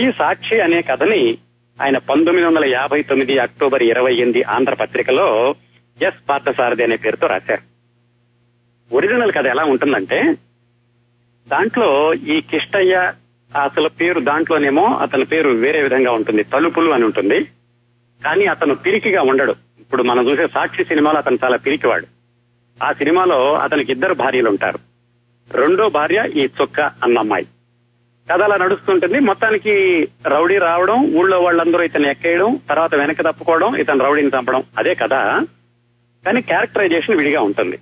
ఈ 0.00 0.12
సాక్షి 0.18 0.60
అనే 0.60 0.82
కథని 0.82 1.38
ఆయన 1.82 1.98
పంతొమ్మిది 1.98 2.48
వందల 2.48 2.64
యాభై 2.64 3.02
తొమ్మిది 3.02 3.38
అక్టోబర్ 3.38 3.82
ఇరవై 3.82 4.14
ఎనిమిది 4.14 4.42
ఆంధ్ర 4.42 4.74
పత్రికలో 4.74 5.54
ఎస్ 6.02 6.28
పార్థసారథి 6.28 6.82
అనే 6.82 6.96
పేరుతో 6.96 7.26
రాశారు. 7.26 7.62
ఒరిజినల్ 8.94 9.32
కథ 9.32 9.46
ఎలా 9.46 9.64
ఉంటుందంటే 9.64 10.36
దాంట్లో 11.48 12.14
ఈ 12.14 12.40
కిష్టయ్య 12.40 13.12
అసలు 13.64 13.88
పేరు 13.88 14.20
దాంట్లోనేమో 14.20 14.84
అతని 14.84 15.24
పేరు 15.24 15.48
వేరే 15.48 15.82
విధంగా 15.82 16.12
ఉంటుంది 16.12 16.42
తలుపులు 16.42 16.90
అని 16.90 17.04
ఉంటుంది. 17.04 17.46
కానీ 18.24 18.46
అతను 18.46 18.74
పిరికిగా 18.74 19.22
ఉండడు. 19.22 19.54
ఇప్పుడు 19.80 20.02
మనం 20.02 20.30
చూసే 20.30 20.46
సాక్షి 20.46 20.84
సినిమాలో 20.84 21.18
అతను 21.18 21.38
చాలా 21.44 21.56
పిరికివాడు. 21.56 22.06
ఆ 22.84 22.92
సినిమాలో 22.92 23.54
అతనికి 23.54 23.92
ఇద్దరు 23.92 24.14
భార్యలు 24.14 24.48
ఉంటారు 24.48 24.78
రెండో 25.50 25.88
భార్య 25.88 26.30
ఈ 26.34 26.48
చొక్క 26.60 26.80
అన్న 26.80 27.18
అమ్మాయి. 27.18 27.44
కథ 28.32 28.42
అలా 28.42 28.56
నడుస్తుంటుంది. 28.56 29.20
మొత్తానికి 29.20 30.08
రౌడీ 30.26 30.58
రావడం 30.58 31.14
ఊళ్ళో 31.14 31.40
వాళ్ళందరూ 31.40 31.82
ఇతను 31.82 32.06
ఎక్కేయడం 32.06 32.60
తర్వాత 32.68 32.94
వెనక 32.94 33.20
తప్పుకోవడం 33.20 33.76
ఇతను 33.76 34.04
రౌడీని 34.04 34.28
చంపడం 34.28 34.62
అదే 34.78 34.94
కథ. 34.94 35.12
కానీ 36.26 36.40
క్యారెక్టరైజేషన్ 36.40 37.16
విడిగా 37.16 37.40
ఉంటుంది. 37.40 37.78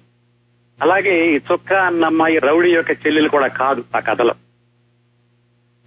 అలాగే 0.83 1.37
ఈ 1.37 1.41
చుక్క 1.53 1.73
అన్న 1.73 2.05
అమ్మాయి 2.05 2.39
రౌడీ 2.39 2.71
యొక్క 2.71 2.91
చెల్లెలు 2.91 3.29
కూడా 3.29 3.47
కాదు 3.47 3.85
ఆ 3.97 3.99
కథలో. 3.99 4.35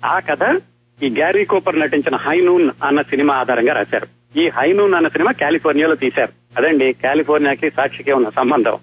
ఆ 0.06 0.20
కథ 0.20 0.62
ఈ 1.04 1.10
గ్యారీ 1.10 1.46
కూపర్ 1.46 1.80
నటించిన 1.80 2.16
హైనూన్ 2.16 2.70
అన్న 2.84 3.02
సినిమా 3.02 3.36
ఆధారంగా 3.36 3.74
రాశారు. 3.74 4.21
ఈ 4.38 4.50
హైనూన్ 4.50 4.94
అన్న 4.94 5.08
సినిమా 5.08 5.32
కాలిఫోర్నియాలో 5.32 5.96
తీశారు. 5.96 6.32
అదండి 6.58 6.94
కాలిఫోర్నియాకి 6.94 7.72
సాక్షికే 7.72 8.14
ఉన్న 8.14 8.30
సంబంధం. 8.30 8.80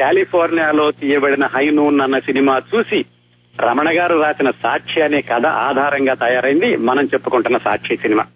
కాలిఫోర్నియాలో 0.00 0.90
తీయబడిన 0.90 1.46
హైనూన్ 1.46 2.00
అన్న 2.00 2.18
సినిమా 2.18 2.62
చూసి 2.74 3.04
రమణ 3.60 3.98
గారు 3.98 4.22
రాసిన 4.22 4.50
సాక్షి 4.50 5.00
అనే 5.00 5.20
కథ 5.20 5.46
ఆధారంగా 5.46 6.14
తయారైంది. 6.14 6.76
మనం 6.76 7.04
చెప్పుకుంటున్న 7.04 7.58
సాక్షి 7.58 7.96
సినిమా. 7.96 8.26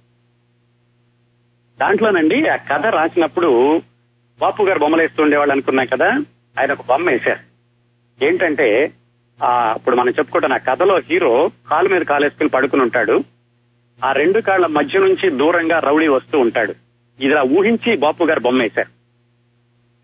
దాంట్లోనండి 1.80 2.48
ఆ 2.48 2.56
కథ 2.56 2.86
రాసినప్పుడు 2.86 3.82
బాపు 4.40 4.62
గారు 4.62 4.78
బొమ్మలు 4.78 5.02
వేస్తూ 5.02 5.40
అనుకున్నాం 5.40 5.86
కదా 5.86 6.08
ఆయన 6.60 6.72
ఒక 6.72 6.82
బొమ్మ 6.88 7.10
వేశారు. 7.10 7.48
ఏంటంటే 8.24 8.92
ఆ 9.42 9.74
ఇప్పుడు 9.76 9.96
మనం 9.96 10.08
చెప్పుకుంటున్న 10.08 10.54
ఆ 10.54 10.56
కథలో 10.56 10.98
హీరో 10.98 11.50
కాలు 11.70 11.88
మీద 11.88 12.02
కాలేసుకుని 12.02 12.48
పడుకుని 12.48 12.82
ఉంటాడు. 12.82 13.24
ఆ 14.04 14.12
రెండు 14.12 14.40
కాళ్ళ 14.40 14.66
మధ్య 14.66 14.98
నుంచి 14.98 15.30
దూరంగా 15.30 15.78
రౌడీ 15.78 16.08
వస్తూ 16.08 16.38
ఉంటాడు. 16.38 16.74
ఇలా 17.20 17.42
ఊహించి 17.42 17.96
బాపు 17.96 18.24
గారు 18.24 18.40
బొమ్మ 18.40 18.62
వేశారు 18.62 18.88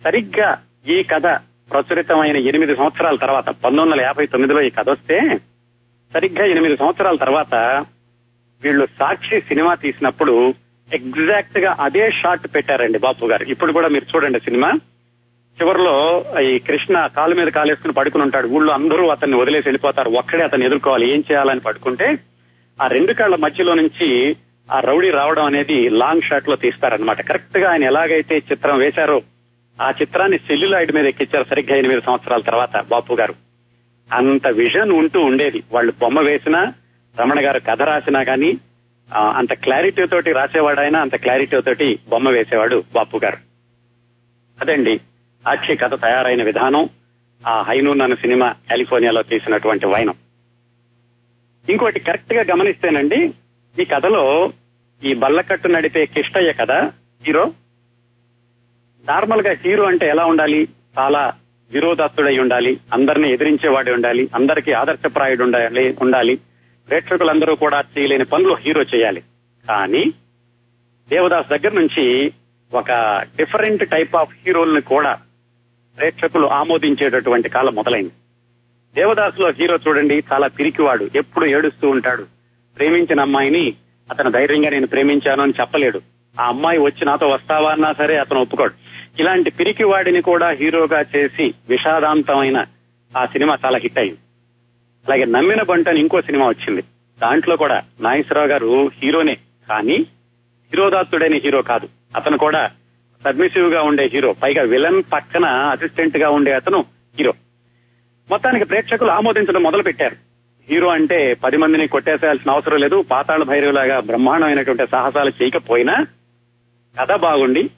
సరిగ్గా 0.04 0.62
ఈ 0.88 1.02
కథ 1.02 1.26
ప్రచురితమైన 1.70 2.36
ఎనిమిది 2.36 2.76
సంవత్సరాల 2.76 3.16
తర్వాత 3.16 3.46
పంతొమ్మిది 3.46 3.90
వందల 3.90 4.00
యాభై 4.00 4.26
తొమ్మిదిలో 4.26 4.60
ఈ 4.60 4.70
కథ 4.70 4.90
వస్తే 4.90 5.20
సరిగ్గా 6.14 6.46
ఎనిమిది 6.46 6.76
సంవత్సరాల 6.76 7.16
తర్వాత 7.16 7.54
వీళ్ళు 8.62 8.86
సాక్షి 8.98 9.40
సినిమా 9.40 9.74
తీసినప్పుడు 9.74 10.54
ఎగ్జాక్ట్గా 10.94 11.76
అదే 11.80 12.12
షాట్ 12.12 12.54
పెట్టారండి 12.54 12.98
బాపు 12.98 13.26
గారు. 13.26 13.44
ఇప్పుడు 13.44 13.72
కూడా 13.72 13.88
మీరు 13.88 14.06
చూడండి 14.14 14.40
సినిమా. 14.40 14.70
చివరిలో 15.62 16.24
ఈ 16.40 16.58
కృష్ణ 16.58 17.06
కాలు 17.06 17.34
మీద 17.34 17.46
కాలేసుకుని 17.46 17.92
పడుకుని 17.92 18.24
ఉంటాడు. 18.24 18.48
ఊళ్ళో 18.48 18.72
అందరూ 18.72 19.08
అతన్ని 19.08 19.36
వదిలేసి 19.36 19.68
వెళ్ళిపోతారు. 19.68 20.10
ఒక్కడే 20.10 20.44
అతన్ని 20.44 20.66
ఎదుర్కోవాలి. 20.66 21.10
ఏం 21.10 21.24
చేయాలని 21.32 21.60
పడుకుంటే 21.60 22.18
ఆ 22.82 22.86
రెండు 22.86 23.12
కాళ్ళ 23.12 23.36
మధ్యలో 23.36 23.74
నుంచి 23.74 24.36
ఆ 24.72 24.80
రౌడీ 24.80 25.10
రావడం 25.10 25.44
అనేది 25.44 25.88
లాంగ్ 25.88 26.22
షాట్లో 26.22 26.56
తీస్తారనమాట 26.56 27.20
కరెక్ట్గా 27.20 27.70
ఆయన 27.70 27.84
ఎలాగైతే 27.84 28.36
చిత్రం 28.36 28.78
వేశారో 28.78 29.22
ఆ 29.82 29.90
చిత్రాన్ని 29.90 30.38
సెల్యులాయిడ్ 30.38 30.92
మీద 30.92 31.06
ఎక్కించారు 31.06 31.44
సరిగ్గా 31.50 31.76
ఎనిమిది 31.76 32.00
సంవత్సరాల 32.00 32.40
తర్వాత 32.40 32.84
బాపు 32.90 33.14
గారు. 33.14 33.34
అంత 34.12 34.48
విజన్ 34.48 34.92
ఉంటూ 34.92 35.20
ఉండేది. 35.20 35.62
వాళ్ళు 35.72 35.92
బొమ్మ 36.00 36.20
వేసినా 36.20 36.72
రమణ 37.20 37.46
గారు 37.46 37.60
కథ 37.60 37.82
రాసినా 37.82 38.22
కానీ 38.22 38.58
అంత 39.14 39.52
క్లారిటీ 39.52 40.06
తోటి 40.06 40.32
రాసేవాడు 40.32 40.80
ఆయన 40.80 40.96
అంత 40.96 41.16
క్లారిటీ 41.16 41.60
తోటి 41.60 41.98
బొమ్మ 42.08 42.30
వేసేవాడు 42.30 42.84
బాపు 42.94 43.20
గారు. 43.24 43.36
అదండి 44.60 44.98
సాక్షి 45.44 45.76
కథ 45.76 45.94
తయారైన 46.02 46.42
విధానం. 46.42 46.88
ఆ 47.46 47.62
హైనూన్ 47.62 48.00
అన్న 48.00 48.14
సినిమా 48.14 48.54
కాలిఫోర్నియాలో 48.70 49.22
తీసినటువంటి 49.22 49.86
వైనం. 49.86 50.14
ఇంకోటి 51.70 52.00
కరెక్ట్గా 52.00 52.44
గమనిస్తేనండి 52.50 53.34
ఈ 53.80 53.84
కథలో 53.84 54.52
ఈ 55.04 55.14
బల్లకట్టు 55.14 55.68
నడిపే 55.68 56.06
కిష్టయ్య 56.06 56.52
కదా 56.52 56.92
హీరో? 57.26 57.52
నార్మల్గా 59.04 59.52
హీరో 59.52 59.84
అంటే 59.84 60.08
ఎలా 60.08 60.24
ఉండాలి? 60.24 60.68
చాలా 60.98 61.32
విరోధాస్తుడై 61.72 62.38
ఉండాలి 62.38 62.80
అందరిని 62.92 63.32
ఎదిరించేవాడి 63.32 63.92
ఉండాలి 63.92 64.28
అందరికీ 64.34 64.72
ఆదర్శప్రాయుడు 64.72 65.44
ఉండాలి 65.44 65.96
ఉండాలి. 66.02 66.36
ప్రేక్షకులందరూ 66.88 67.54
కూడా 67.54 67.84
చేయలేని 67.98 68.24
పనులు 68.24 68.54
హీరో 68.54 68.82
చేయాలి. 68.82 69.20
కానీ 69.68 70.04
దేవదాస్ 71.08 71.48
దగ్గర 71.48 71.72
నుంచి 71.80 72.32
ఒక 72.72 72.92
డిఫరెంట్ 73.36 73.90
టైప్ 73.90 74.16
ఆఫ్ 74.16 74.36
హీరోల్ని 74.46 74.80
కూడా 74.80 75.18
ప్రేక్షకులు 75.96 76.46
ఆమోదించేటటువంటి 76.46 77.48
కాలం 77.48 77.74
మొదలైంది. 77.74 78.10
దేవదాసులో 78.96 79.50
హీరో 79.50 79.78
చూడండి 79.88 80.22
చాలా 80.32 80.46
పిరికివాడు 80.46 81.10
ఎప్పుడు 81.14 81.46
ఏడుస్తూ 81.46 81.88
ఉంటాడు. 81.88 82.22
ప్రేమించిన 82.76 83.20
అమ్మాయిని 83.20 83.74
అతను 84.10 84.30
ధైర్యంగా 84.30 84.70
నేను 84.70 84.86
ప్రేమించాను 84.86 85.42
అని 85.42 85.52
చెప్పలేడు. 85.60 86.00
ఆ 86.40 86.44
అమ్మాయి 86.46 86.78
వచ్చి 86.78 87.04
నాతో 87.04 87.26
వస్తావా 87.26 87.70
అన్నా 87.70 87.92
సరే 87.98 88.16
అతను 88.16 88.40
ఒప్పుకోడు. 88.40 88.72
ఇలాంటి 89.20 89.50
పిరికివాడిని 89.50 90.22
కూడా 90.22 90.50
హీరోగా 90.50 91.04
చేసి 91.16 91.54
విషాదాంతమైన 91.68 92.66
ఆ 93.16 93.26
సినిమా 93.26 93.58
చాలా 93.64 93.78
హిట్ 93.78 93.98
అయింది. 93.98 94.18
అలాగే 95.06 95.24
నమ్మిన 95.24 95.62
బంట 95.62 95.88
అని 95.88 96.00
ఇంకో 96.00 96.20
సినిమా 96.20 96.48
వచ్చింది. 96.48 96.82
దాంట్లో 97.22 97.56
కూడా 97.56 97.82
నాగేశ్వరరావు 98.00 98.48
గారు 98.48 98.90
హీరోనే 99.02 99.36
కానీ 99.68 99.96
హీరోదాత్తుడైన 100.72 101.34
హీరో 101.34 101.62
కాదు. 101.62 101.88
అతను 102.16 102.38
కూడా 102.38 102.70
సబ్మిసివ్గా 103.24 103.82
ఉండే 103.82 104.10
హీరో 104.12 104.32
పైగా 104.32 104.62
విలన్ 104.62 105.02
పక్కన 105.12 105.44
అసిస్టెంట్గా 105.44 106.30
ఉండే 106.30 106.52
అతను 106.52 106.84
హీరో. 107.18 107.32
మొత్తానికి 108.30 108.64
ప్రేక్షకులు 108.64 109.10
ఆమోదించడం 109.10 109.62
మొదలు 109.62 109.82
పెట్టారు 109.82 110.16
హీరో 110.68 110.88
అంటే 110.88 111.34
పది 111.34 111.56
మందిని 111.56 111.88
కొట్టేసేయాల్సిన 111.88 112.50
అవసరం 112.50 112.78
లేదు. 112.78 113.02
పాతాళ 113.10 113.42
భైరవులాగా 113.42 114.00
బ్రహ్మాండమైనటువంటి 114.00 114.86
సాహసాలు 114.90 115.32
చేయకపోయినా 115.42 116.06
కథ 117.00 117.12
బాగుండి 117.12 117.70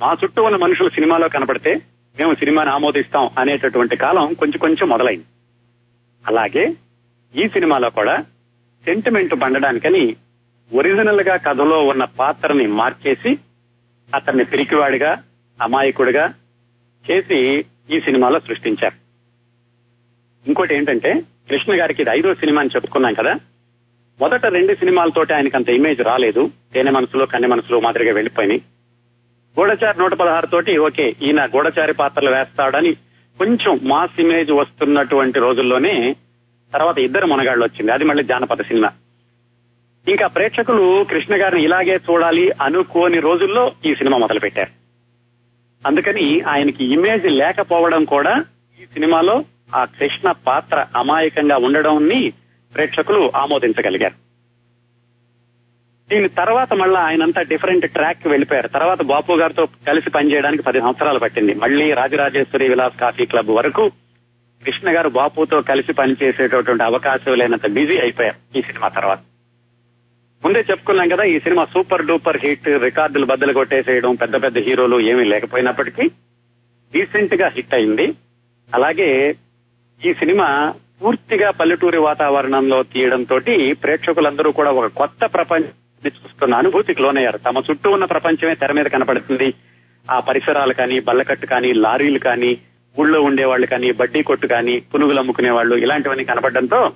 మా 0.00 0.16
చుట్టూ 0.24 0.42
ఉన్న 0.42 0.56
మనుషులు 0.56 0.88
సినిమాలో 0.88 1.28
కనపడితే 1.28 1.74
మేము 2.18 2.34
సినిమాని 2.34 2.70
ఆమోదిస్తాం 2.70 3.30
అనేటటువంటి 3.38 3.96
కాలం 3.96 4.34
కొంచెం 4.34 4.58
కొంచెం 4.58 4.88
మొదలైంది. 4.88 5.24
అలాగే 6.26 6.76
ఈ 7.36 7.48
సినిమాలో 7.48 7.90
కూడా 7.90 8.24
సెంటిమెంట్ 8.84 9.34
పండడానికని 9.42 10.16
ఒరిజినల్గా 10.72 11.36
కథలో 11.36 11.86
ఉన్న 11.86 12.04
పాత్రని 12.04 12.66
మార్చేసి 12.66 13.38
అతన్ని 14.14 14.44
పిరికివాడిగా 14.44 15.22
అమాయకుడిగా 15.62 16.34
చేసి 17.10 17.64
ఈ 17.90 18.00
సినిమాలో 18.00 18.40
సృష్టించారు. 18.40 19.07
ఇంకోటి 20.46 20.74
ఏంటంటే 20.74 21.22
కృష్ణ 21.50 21.80
గారికి 21.80 22.02
ఇది 22.02 22.10
ఐదో 22.10 22.34
సినిమా 22.34 22.60
అని 22.60 22.70
చెప్పుకున్నాం 22.74 23.14
కదా. 23.14 23.34
మొదట 24.20 24.46
రెండు 24.46 24.74
సినిమాలతోటి 24.74 25.34
ఆయనకు 25.34 25.56
అంత 25.56 25.68
ఇమేజ్ 25.68 26.00
రాలేదు. 26.00 26.50
తేనె 26.74 26.90
మనసులో 26.90 27.26
కన్నె 27.26 27.48
మనసులో 27.48 27.80
మాదిరిగా 27.80 28.14
వెళ్ళిపోయినాయి 28.14 28.62
గూఢచారి 29.56 29.98
నూట 29.98 30.14
పదహారు 30.14 30.46
తోటి 30.46 30.78
ఓకే 30.78 31.16
ఈయన 31.22 31.46
గూఢచారి 31.46 31.92
పాత్రలు 31.92 32.30
వేస్తాడని 32.30 32.94
కొంచెం 33.38 33.80
మాస్ 33.82 34.20
ఇమేజ్ 34.20 34.50
వస్తున్నటువంటి 34.50 35.38
రోజుల్లోనే 35.38 36.16
తర్వాత 36.72 36.98
ఇద్దరు 36.98 37.26
మునగాళ్ళు 37.26 37.64
వచ్చింది. 37.64 37.92
అది 37.92 38.04
మళ్ళీ 38.04 38.24
జానపద 38.24 38.62
సినిమా. 38.62 38.92
ఇంకా 40.08 40.26
ప్రేక్షకులు 40.26 41.04
కృష్ణ 41.04 41.42
గారిని 41.42 41.64
ఇలాగే 41.64 41.96
చూడాలి 42.10 42.50
అనుకోని 42.62 43.20
రోజుల్లో 43.20 43.72
ఈ 43.86 43.94
సినిమా 43.94 44.18
మొదలు 44.18 44.38
పెట్టారు 44.38 44.70
అందుకని 45.86 46.40
ఆయనకి 46.40 46.84
ఇమేజ్ 46.84 47.26
లేకపోవడం 47.26 48.04
కూడా 48.04 48.44
ఈ 48.82 48.84
సినిమాలో 48.84 49.44
ఆ 49.74 49.84
కృష్ణ 49.84 50.30
పాత్ర 50.30 50.86
అమాయకంగా 50.96 51.56
ఉండడంని 51.56 52.32
ప్రేక్షకులు 52.74 53.32
ఆమోదించగలిగారు. 53.36 54.28
దీని 56.10 56.28
తర్వాత 56.28 56.72
మళ్ళా 56.72 57.00
ఆయనంతా 57.00 57.42
డిఫరెంట్ 57.42 57.92
ట్రాక్ 57.92 58.26
వెళ్ళిపోయారు. 58.26 58.68
తర్వాత 58.68 59.02
బాపు 59.02 59.32
గారితో 59.32 59.66
కలిసి 59.66 60.10
పనిచేయడానికి 60.10 60.62
పది 60.62 60.80
సంవత్సరాలు 60.80 61.18
పట్టింది. 61.18 61.54
మళ్ళీ 61.54 61.92
రాజరాజేశ్వరి 61.92 62.68
విలాస్ 62.68 63.00
కాఫీ 63.00 63.26
క్లబ్ 63.26 63.50
వరకు 63.50 63.92
కృష్ణ 64.64 64.96
గారు 64.96 65.08
బాపుతో 65.08 65.60
కలిసి 65.60 65.92
పనిచేసేటటువంటి 65.92 66.82
అవకాశం 66.82 67.34
లేనంత 67.34 67.66
బిజీ 67.66 67.98
అయిపోయారు 67.98 68.58
ఈ 68.58 68.62
సినిమా 68.62 68.88
తర్వాత. 68.88 69.18
ముందే 70.44 70.64
చెప్పుకున్నాం 70.70 71.08
కదా 71.08 71.24
ఈ 71.24 71.40
సినిమా 71.40 71.64
సూపర్ 71.64 72.06
డూపర్ 72.06 72.36
హిట్ 72.36 72.68
రికార్డులు 72.68 73.26
బద్దలు 73.26 73.52
కొట్టేసేయడం 73.52 74.14
పెద్ద 74.14 74.42
పెద్ద 74.42 74.58
హీరోలు 74.58 75.00
ఏమీ 75.00 75.24
లేకపోయినప్పటికీ 75.24 76.10
రీసెంట్గా 76.94 77.48
హిట్ 77.48 77.74
అయింది. 77.74 78.06
అలాగే 78.74 79.34
ఈ 80.04 80.14
సినిమా 80.14 80.74
పూర్తిగా 81.02 81.50
పల్లెటూరి 81.50 81.98
వాతావరణంలో 81.98 82.82
తీయడం 82.82 83.22
తోటి 83.22 83.72
ప్రేక్షకులందరూ 83.72 84.52
కూడా 84.52 84.70
ఒక 84.70 84.86
కొత్త 84.86 85.26
ప్రపంచం 85.26 86.06
చూస్తున్న 86.06 86.54
అనుభూతికి 86.54 87.02
లోనయ్యారు. 87.02 87.38
తమ 87.38 87.62
చుట్టూ 87.70 87.90
ఉన్న 87.90 88.04
ప్రపంచమే 88.04 88.54
తెర 88.54 88.72
మీద 88.72 88.84
కనపడుతుంది. 88.84 89.54
ఆ 90.10 90.20
పరిసరాలు 90.20 90.72
కానీ 90.72 91.00
బల్లకట్టు 91.00 91.46
కానీ 91.46 91.72
లారీలు 91.72 92.18
కానీ 92.18 92.58
ఊళ్ళో 92.98 93.22
ఉండేవాళ్ళు 93.22 93.66
కానీ 93.66 93.92
బడ్డీ 93.92 94.22
కొట్టు 94.22 94.46
కానీ 94.46 94.80
పునుగులు 94.80 95.18
అమ్ముకునే 95.18 95.50
వాళ్ళు 95.50 95.76
ఇలాంటివన్నీ 95.76 96.24
కనపడడంతో 96.24 96.92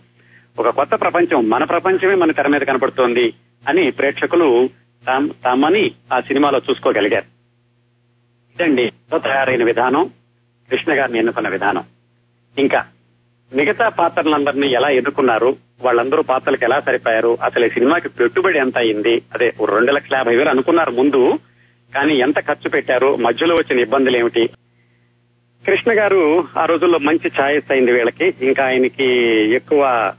ఒక 0.58 0.68
కొత్త 0.68 0.94
ప్రపంచం 0.94 1.48
మన 1.48 1.64
ప్రపంచమే 1.64 2.14
మన 2.14 2.32
తెర 2.32 2.46
మీద 2.46 2.60
కనపడుతోంది 2.60 3.32
అని 3.68 3.90
ప్రేక్షకులు 3.90 4.70
తమని 5.46 5.90
ఆ 6.12 6.20
సినిమాలో 6.20 6.60
చూసుకోగలిగారు. 6.70 7.24
ఇదండి 8.56 8.92
తయారైన 9.14 9.64
విధానం 9.64 10.10
కృష్ణ 10.70 10.92
గారిని 10.92 11.18
ఎన్నుకున్న 11.18 11.48
విధానం. 11.48 11.84
ఇంకా 12.58 12.84
మిగతా 13.52 13.88
పాత్రలందరినీ 13.88 14.66
ఎలా 14.66 14.88
ఎదుర్కొన్నారు? 14.88 15.56
వాళ్ళందరూ 15.82 16.22
పాత్రలకు 16.22 16.64
ఎలా 16.64 16.80
సరిపోయారు? 16.80 17.38
అసలు 17.42 17.66
ఈ 17.66 17.68
సినిమాకి 17.68 18.08
పెట్టుబడి 18.08 18.58
ఎంత 18.58 18.78
అయింది? 18.78 19.22
అదే 19.34 19.52
ఓ 19.60 19.64
రెండు 19.64 19.92
లక్షల 19.92 20.16
యాభై 20.16 20.36
వేలు 20.36 20.48
అనుకున్నారు 20.48 20.90
ముందు 20.90 21.38
కానీ 21.94 22.14
ఎంత 22.16 22.46
ఖర్చు 22.46 22.70
పెట్టారు? 22.70 23.16
మధ్యలో 23.16 23.54
వచ్చిన 23.54 23.80
ఇబ్బందులు 23.80 24.16
ఏమిటి? 24.16 24.50
కృష్ణ 25.66 25.98
గారు 25.98 26.44
ఆ 26.58 26.64
రోజుల్లో 26.64 26.98
మంచి 26.98 27.32
ఛాయస్ 27.40 27.72
అయింది 27.72 27.92
వీళ్ళకి. 27.92 28.34
ఇంకా 28.42 28.64
ఆయనకి 28.64 29.04
ఎక్కువ 29.54 30.12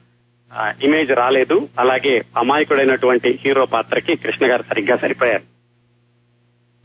ఇమేజ్ 0.83 1.11
రాలేదు. 1.11 1.69
అలాగే 1.79 2.23
అమాయకుడైనటువంటి 2.37 3.39
హీరో 3.45 3.65
పాత్రకి 3.65 4.15
కృష్ణ 4.15 4.51
గారు 4.51 4.63
సరిగ్గా 4.63 4.97
సరిపోయారు. 4.97 5.43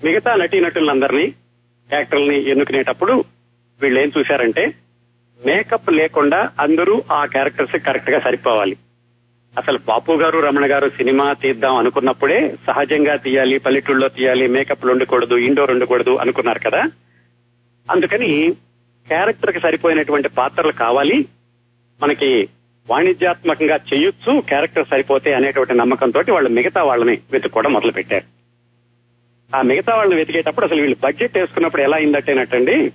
మిగతా 0.05 0.35
నటీనటులందరినీ 0.35 1.35
యాక్టర్ని 1.93 2.51
ఎన్నుకునేటప్పుడు 2.51 3.25
వీళ్ళు 3.83 4.01
ఏం 4.01 4.13
చూశారంటే 4.19 4.75
మేకప్ 5.47 5.93
లేకుండా 5.93 6.51
అందరూ 6.61 7.03
ఆ 7.13 7.25
క్యారెక్టర్స్ 7.25 7.85
కరెక్ట్గా 7.85 8.19
సరిపోవాలి. 8.19 8.77
అసలు 9.59 9.79
బాపు 9.79 10.13
గారు 10.13 10.39
రమణ 10.39 10.71
గారు 10.71 10.89
సినిమా 10.89 11.33
తీద్దాం 11.33 11.77
అనుకున్నప్పుడే 11.77 12.57
సహజంగా 12.67 13.17
తీయాలి 13.17 13.59
పల్లెటూళ్ళలో 13.59 14.09
తీయాలి 14.09 14.49
మేకప్లు 14.49 14.93
ఉండకూడదు 14.93 15.35
ఇండోర్ 15.35 15.71
ఉండకూడదు 15.71 16.17
అనుకున్నారు 16.17 16.59
కదా. 16.59 16.83
అందుకని 17.91 18.53
క్యారెక్టర్కి 19.09 19.61
సరిపోయినటువంటి 19.61 20.29
పాత్రలు 20.29 20.73
కావాలి. 20.73 21.29
మనకి 22.01 22.49
వాణిజ్యాత్మకంగా 22.91 23.81
చేయొచ్చు 23.95 24.41
క్యారెక్టర్ 24.41 24.87
సరిపోతే 24.91 25.33
అనేటువంటి 25.33 25.75
నమ్మకంతో 25.75 26.33
వాళ్ళు 26.33 26.51
మిగతా 26.51 26.83
వాళ్ళని 26.83 27.19
వెతుక్కోవడం 27.33 27.73
మొదలు 27.73 27.93
పెట్టారు 27.93 28.25
ఆ 29.57 29.63
మిగతా 29.63 29.95
వాళ్ళని 29.95 30.19
వెతికేటప్పుడు 30.19 30.67
అసలు 30.67 30.81
వీళ్ళు 30.81 30.97
బడ్జెట్ 31.03 31.39
వేసుకున్నప్పుడు 31.39 31.83
ఎలా 31.83 31.97
అయిందట్టేనట్టండి 31.97 32.93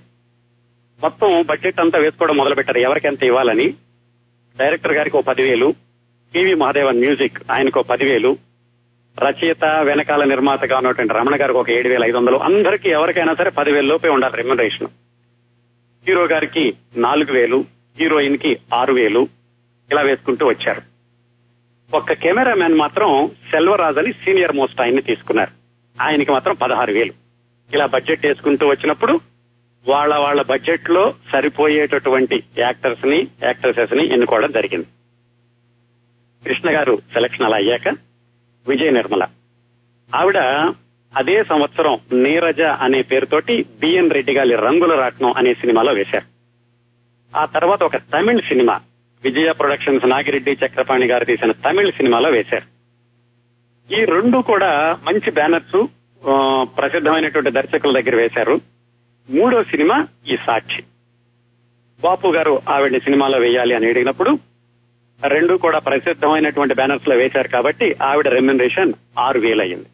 మొత్తం 1.02 1.42
బడ్జెట్ 1.46 1.80
అంతా 1.80 1.98
వేసుకోవడం 1.98 2.36
మొదలు 2.36 2.54
పెట్టారు 2.54 2.78
ఎవరికెంత 2.78 3.22
ఇవ్వాలని? 3.22 3.74
డైరెక్టర్ 4.58 4.92
గారికి 4.92 5.16
ఓ 5.16 5.20
పదివేలు. 5.20 5.74
టీవీ 6.34 6.54
మహాదేవన్ 6.54 6.98
మ్యూజిక్ 6.98 7.38
ఆయనకు 7.50 7.82
పదివేలు. 7.82 8.36
రచయిత 9.18 9.64
వెనకాల 9.64 10.24
నిర్మాతగా 10.24 10.76
ఉన్నటువంటి 10.78 11.14
రమణ 11.14 11.40
గారికి 11.40 11.58
ఒక 11.58 11.70
ఏడు 11.70 11.88
వేల 11.88 12.04
ఐదు 12.04 12.16
వందలు. 12.16 12.36
అందరికీ 12.36 12.88
ఎవరికైనా 12.90 13.34
సరే 13.34 13.50
పదివేల 13.50 13.84
లోపే 13.84 14.08
ఉండాలి 14.08 14.36
రెమ్యునరేషన్ 14.36 14.88
హీరో 16.08 16.24
గారికి 16.26 16.74
నాలుగు 16.96 17.32
వేలు 17.32 17.64
హీరోయిన్కి 17.98 18.56
ఆరు 18.74 18.94
వేలు 18.94 19.28
ఇలా 19.90 20.02
వేసుకుంటూ 20.02 20.46
వచ్చారు. 20.46 20.82
ఒక్క 21.96 22.12
కెమెరామెన్ 22.12 22.74
మాత్రం 22.74 23.30
సెల్వరాజ్ 23.50 23.98
అని 23.98 24.12
సీనియర్ 24.12 24.52
మోస్ట్ 24.52 24.80
ఆయన్ని 24.80 25.02
తీసుకున్నారు. 25.02 25.50
ఆయనకి 26.02 26.32
మాత్రం 26.32 26.54
పదహారు 26.54 26.92
వేలు 26.92 27.12
ఇలా 27.74 27.86
బడ్జెట్ 27.86 28.26
వేసుకుంటూ 28.26 28.66
వచ్చినప్పుడు 28.66 29.20
వాళ్ళ 29.88 30.14
వాళ్ళ 30.14 30.42
బడ్జెట్లో 30.42 31.14
సరిపోయేటటువంటి 31.32 32.44
యాక్టర్స్ని 32.58 33.28
యాక్ట్రెసెస్ని 33.42 34.04
ఎన్నుకోవడం 34.12 34.52
జరిగింది. 34.52 34.86
కృష్ణ 36.44 36.76
గారు 36.76 36.98
సెలక్షన్ 37.14 37.46
అలా 37.46 37.56
అయ్యాక 37.56 37.88
విజయ 38.68 38.90
నిర్మల. 38.90 39.26
ఆవిడ 40.14 40.38
అదే 41.18 41.44
సంవత్సరం 41.44 41.98
నీరజ 42.12 42.60
అనే 42.60 43.02
పేరుతోటి 43.02 43.66
బిఎన్ 43.80 44.10
రెడ్డి 44.10 44.32
గారి 44.32 44.54
రంగుల 44.54 45.00
రాట్నం 45.00 45.32
అనే 45.36 45.54
సినిమాలో 45.54 45.92
వేశారు. 45.92 46.26
ఆ 47.36 47.44
తర్వాత 47.44 47.82
ఒక 47.82 47.96
తమిళ్ 47.96 48.42
సినిమా 48.42 48.80
విజయ 49.24 49.52
ప్రొడక్షన్స్ 49.52 50.08
నాగిరెడ్డి 50.08 50.52
చక్రపాణి 50.52 51.06
గారు 51.06 51.24
తీసిన 51.24 51.52
తమిళ్ 51.52 51.92
సినిమాలో 51.92 52.30
వేశారు. 52.30 52.66
ఈ 53.94 54.04
రెండు 54.04 54.38
కూడా 54.38 54.98
మంచి 55.04 55.30
బ్యానర్స్ 55.30 55.86
ప్రసిద్ధమైనటువంటి 56.78 57.50
దర్శకుల 57.50 58.00
దగ్గర 58.00 58.16
వేశారు. 58.16 58.60
మూడో 59.30 59.64
సినిమా 59.64 60.06
ఈ 60.32 60.36
సాక్షి. 60.46 60.82
బాపు 62.00 62.28
గారు 62.28 62.62
ఆవిడ్ని 62.68 63.00
సినిమాలో 63.00 63.38
వేయాలి 63.38 63.74
అని 63.74 63.86
అడిగినప్పుడు 63.86 64.38
రెండు 65.26 65.54
కూడా 65.54 65.78
ప్రసిద్ధమైనటువంటి 65.78 66.74
బ్యానర్స్లో 66.74 67.16
వేశారు 67.16 67.48
కాబట్టి 67.48 67.96
ఆవిడ 68.02 68.28
రెమ్యునరేషన్ 68.28 68.92
ఆరు 69.18 69.40
వేలు 69.40 69.62
అయింది 69.62 69.88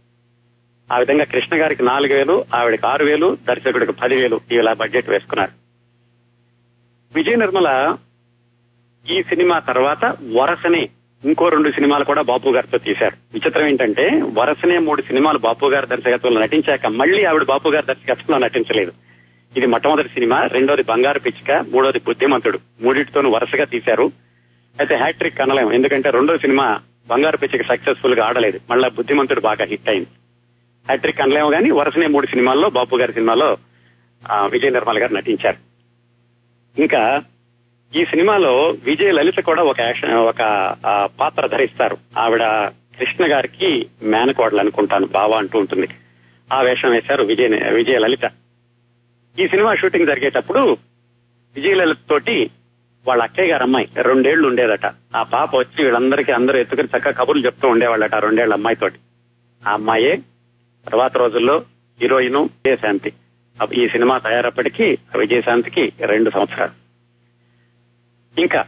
ఆ 0.93 0.99
విధంగా 0.99 1.25
కృష్ణ 1.25 1.61
గారికి 1.61 1.83
నాలుగు 1.83 2.15
వేలు 2.15 2.45
ఆవిడకి 2.55 2.87
ఆరు 2.87 3.05
వేలు 3.05 3.39
దర్శకుడికి 3.49 3.93
పదివేలు 3.93 4.41
ఇలా 4.53 4.73
బడ్జెట్ 4.73 5.11
వేసుకున్నారు. 5.11 5.51
విజయ 7.15 7.35
నిర్మల 7.35 7.97
ఈ 9.11 9.23
సినిమా 9.23 9.59
తర్వాత 9.59 10.05
వరసనే 10.37 10.89
ఇంకో 11.25 11.49
రెండు 11.49 11.71
సినిమాలు 11.71 12.05
కూడా 12.05 12.23
బాపు 12.23 12.49
గారితో 12.49 12.79
తీశారు. 12.79 13.17
విచిత్రం 13.33 13.67
ఏంటంటే 13.67 14.23
వరసనే 14.39 14.79
మూడు 14.79 15.03
సినిమాలు 15.03 15.39
బాపు 15.39 15.67
గారి 15.67 15.87
దర్శకత్వంలో 15.87 16.41
నటించాక 16.41 16.87
మళ్ళీ 16.87 17.25
ఆవిడ 17.25 17.43
బాపు 17.43 17.69
గారి 17.69 17.87
దర్శకత్వంలో 17.87 18.47
నటించలేదు. 18.47 18.93
ఇది 19.57 19.67
మొట్టమొదటి 19.67 20.09
సినిమా 20.09 20.43
రెండోది 20.47 20.83
బంగారు 20.83 21.19
పిచ్చిక 21.19 21.65
మూడోది 21.73 21.99
బుద్ధిమంతుడు. 21.99 22.59
మూడింటితోనూ 22.81 23.31
వరుసగా 23.31 23.65
తీశారు. 23.65 24.07
అయితే 24.81 24.95
హ్యాట్రిక్ 24.97 25.41
అనలేం 25.41 25.73
ఎందుకంటే 25.73 26.11
రెండో 26.11 26.37
సినిమా 26.39 26.81
బంగారు 27.09 27.37
పిచ్చిక 27.37 27.63
సక్సెస్ఫుల్గా 27.69 28.25
ఆడలేదు. 28.27 28.61
మళ్ళా 28.71 28.89
బుద్ధిమంతుడు 28.89 29.41
బాగా 29.41 29.65
హిట్ 29.65 29.89
అయింది. 29.89 30.07
హ్యాట్రిక్ 30.87 31.21
అనలేము 31.21 31.51
కానీ 31.51 31.71
వరుసనే 31.71 32.07
మూడు 32.07 32.27
సినిమాల్లో 32.27 32.71
బాపు 32.71 32.97
గారి 32.97 33.13
సినిమాలో 33.13 33.57
ఆ, 34.23 34.47
విజయ 34.47 34.71
నిర్మల్ 34.71 34.99
గారు 34.99 35.15
నటించారు. 35.15 35.57
ఇంకా 36.77 37.23
ఈ 37.97 38.05
సినిమాలో 38.05 38.53
విజయ 38.85 39.11
లలిత 39.11 39.39
కూడా 39.41 39.63
ఒక 39.63 39.81
యాక్షన్ 39.81 40.13
ఒక 40.15 40.41
పాత్ర 41.21 41.47
ధరిస్తారు. 41.47 41.99
ఆవిడ 42.19 42.43
కృష్ణ 42.99 43.33
గారికి 43.33 43.87
మేనకోడలు 44.03 44.59
అనుకుంటాను 44.59 45.07
బావ 45.07 45.33
అంటూ 45.33 45.59
ఉంటుంది. 45.59 45.89
ఆ 46.53 46.63
వేషం 46.63 46.91
వేశారు 46.91 47.25
విజయ 47.25 47.47
విజయ 47.71 47.99
లలిత. 47.99 48.27
ఈ 49.39 49.49
సినిమా 49.49 49.75
షూటింగ్ 49.75 50.07
జరిగేటప్పుడు 50.07 50.77
విజయలలిత 51.55 51.97
తోటి 52.11 52.51
వాళ్ళ 53.07 53.23
అక్కయ్య 53.23 53.53
గారు 53.53 53.63
అమ్మాయి 53.63 53.89
రెండేళ్ళు 54.03 54.49
ఉండేదట. 54.49 54.87
ఆ 55.17 55.23
పాప 55.23 55.57
వచ్చి 55.57 55.85
వీళ్ళందరికీ 55.85 56.33
అందరూ 56.33 56.59
ఎత్తుకుని 56.59 56.89
చక్కగా 56.89 57.11
కబుర్లు 57.11 57.47
చెప్తూ 57.47 57.69
ఉండేవాళ్ళట 57.69 58.15
ఆ 58.15 58.19
రెండేళ్ళ 58.19 58.55
అమ్మాయి 58.55 58.77
తోటి. 58.77 58.99
ఆ 59.69 59.73
అమ్మాయే 59.73 60.17
తర్వాత 60.91 61.17
రోజుల్లో 61.17 61.65
హీరోయిన్ 62.01 62.37
విజయశాంతి. 62.37 63.13
అప్పుడు 63.61 63.79
ఈ 63.79 63.89
సినిమా 63.89 64.19
తయారప్పటికీ 64.19 64.99
విజయశాంతికి 65.17 65.93
రెండు 66.01 66.31
సంవత్సరాలు. 66.31 66.73
ఇంకా 68.41 68.65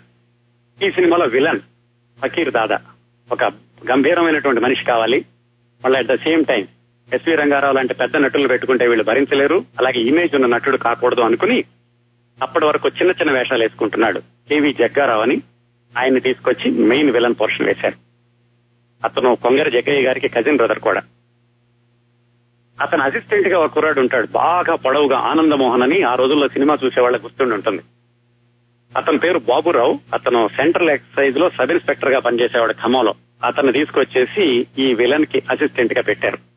ఈ 0.83 0.91
సినిమాలో 0.91 1.27
విలన్ 1.27 1.61
ఫకీర్ 2.23 2.51
దాదా 2.51 2.79
ఒక 3.33 3.45
గంభీరమైనటువంటి 3.91 4.61
మనిషి 4.61 4.85
కావాలి. 4.85 5.25
మళ్ళీ 5.85 5.99
at 5.99 6.07
the 6.07 6.15
same 6.15 6.45
time 6.45 6.69
S V 7.13 7.35
Rangarao 7.35 7.75
లాంటి 7.75 7.95
పెద్ద 7.95 8.17
నటులు 8.17 8.49
పెట్టుకుంటే 8.49 8.87
వీళ్ళు 8.87 9.05
భరించలేరు. 9.05 9.65
అలాగే 9.79 10.01
ఇమేజ్ 10.01 10.35
ఉన్న 10.35 10.47
నటుడు 10.47 10.77
కాకూడదు 10.77 11.21
అనుకుని 11.21 11.65
అప్పటి 12.43 12.67
వరకు 12.67 12.89
చిన్న 12.89 13.11
చిన్న 13.11 13.33
వేషాలు 13.33 13.63
వేసుకుంటున్నాడు. 13.63 14.21
కేవి 14.21 14.73
జగ్గారావు 14.73 15.23
అని 15.23 15.43
ఆయన్ని 15.99 16.21
తీసుకొచ్చి 16.21 16.71
మెయిన్ 16.71 17.11
విలన్ 17.11 17.35
పోర్షన్ 17.41 17.67
వేశారు. 17.67 17.95
అతను 19.05 19.35
కొంగర 19.35 19.69
జగ్గయ్య 19.69 20.07
గారికి 20.07 20.29
కజిన్ 20.29 20.57
బ్రదర్ 20.57 20.79
కూడా. 20.79 21.03
అతను 22.81 23.03
అసిస్టెంట్గా 23.03 23.59
ఒక 23.59 23.73
కుర్రాడు 23.73 24.01
ఉంటాడు. 24.01 24.27
బాగా 24.27 24.75
పొడవుగా 24.75 25.19
ఆనందమోహన్ 25.19 25.83
అని 25.83 26.03
ఆ 26.03 26.15
రోజుల్లో 26.15 26.49
సినిమా 26.49 26.79
చూసేవాళ్ళకి 26.85 27.23
గుర్తుండి 27.23 27.55
ఉంటుంది. 27.55 27.83
అతని 28.97 29.19
పేరు 29.19 29.39
బాబురావు. 29.39 30.01
అతను 30.15 30.49
సెంట్రల్ 30.49 30.91
ఎక్సైజ్లో 30.91 31.51
సబ్ 31.51 31.71
ఇన్స్పెక్టర్గా 31.71 32.19
పనిచేసేవాడు 32.19 32.73
ఖమ్మంలో. 32.73 33.15
అతను 33.45 33.73
తీసుకొచ్చేసి 33.73 34.67
ఈ 34.79 34.95
విలన్కి 34.95 35.43
అసిస్టెంట్గా 35.51 36.03
పెట్టారు. 36.03 36.52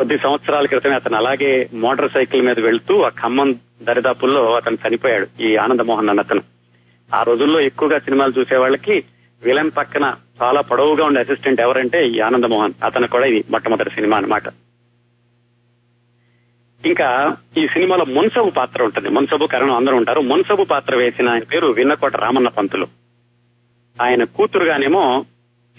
కొద్ది 0.00 0.18
సంవత్సరాల 0.18 0.66
క్రితమే 0.66 0.94
అతను 0.94 1.16
అలాగే 1.16 1.68
మోటార్ 1.72 2.10
సైకిల్ 2.12 2.42
మీద 2.42 2.60
వెళ్తూ 2.60 3.02
ఆ 3.02 3.08
ఖమ్మం 3.08 3.54
దరిదాపుల్లో 3.82 4.56
అతను 4.56 4.78
చనిపోయాడు 4.88 5.26
ఈ 5.42 5.56
ఆనందమోహన్ 5.56 6.08
అన్న 6.08 6.20
అతను. 6.20 6.42
ఆ 7.14 7.22
రోజుల్లో 7.22 7.60
ఎక్కువగా 7.60 7.98
సినిమాలు 7.98 8.32
చూసే 8.38 8.56
వాళ్ళకి 8.56 9.04
విలన్ 9.42 9.70
పక్కన 9.76 10.14
చాలా 10.42 10.60
పొడవుగా 10.60 11.04
ఉండే 11.04 11.20
అసిస్టెంట్ 11.20 11.60
ఎవరంటే 11.60 12.08
ఈ 12.08 12.20
ఆనందమోహన్. 12.20 12.72
అతను 12.84 13.08
కూడా 13.08 13.26
ఇది 13.26 13.44
మొట్టమొదటి 13.50 13.90
సినిమా 13.90 14.16
అన్నమాట. 14.16 14.42
ఇంకా 16.86 17.36
ఈ 17.58 17.66
సినిమాలో 17.66 18.04
మున్సబు 18.04 18.50
పాత్ర 18.50 18.82
ఉంటుంది. 18.82 19.08
మున్సబు 19.08 19.46
కరణం 19.46 19.76
అందరూ 19.76 19.96
ఉంటారు. 19.96 20.20
మున్సబు 20.20 20.64
పాత్ర 20.64 20.96
వేసిన 20.96 21.28
ఆయన 21.28 21.42
పేరు 21.42 21.66
విన్నకోట 21.66 22.16
రామన్న 22.16 22.48
పంతులు. 22.48 22.86
ఆయన 24.02 24.24
కూతురుగానేమో 24.24 25.24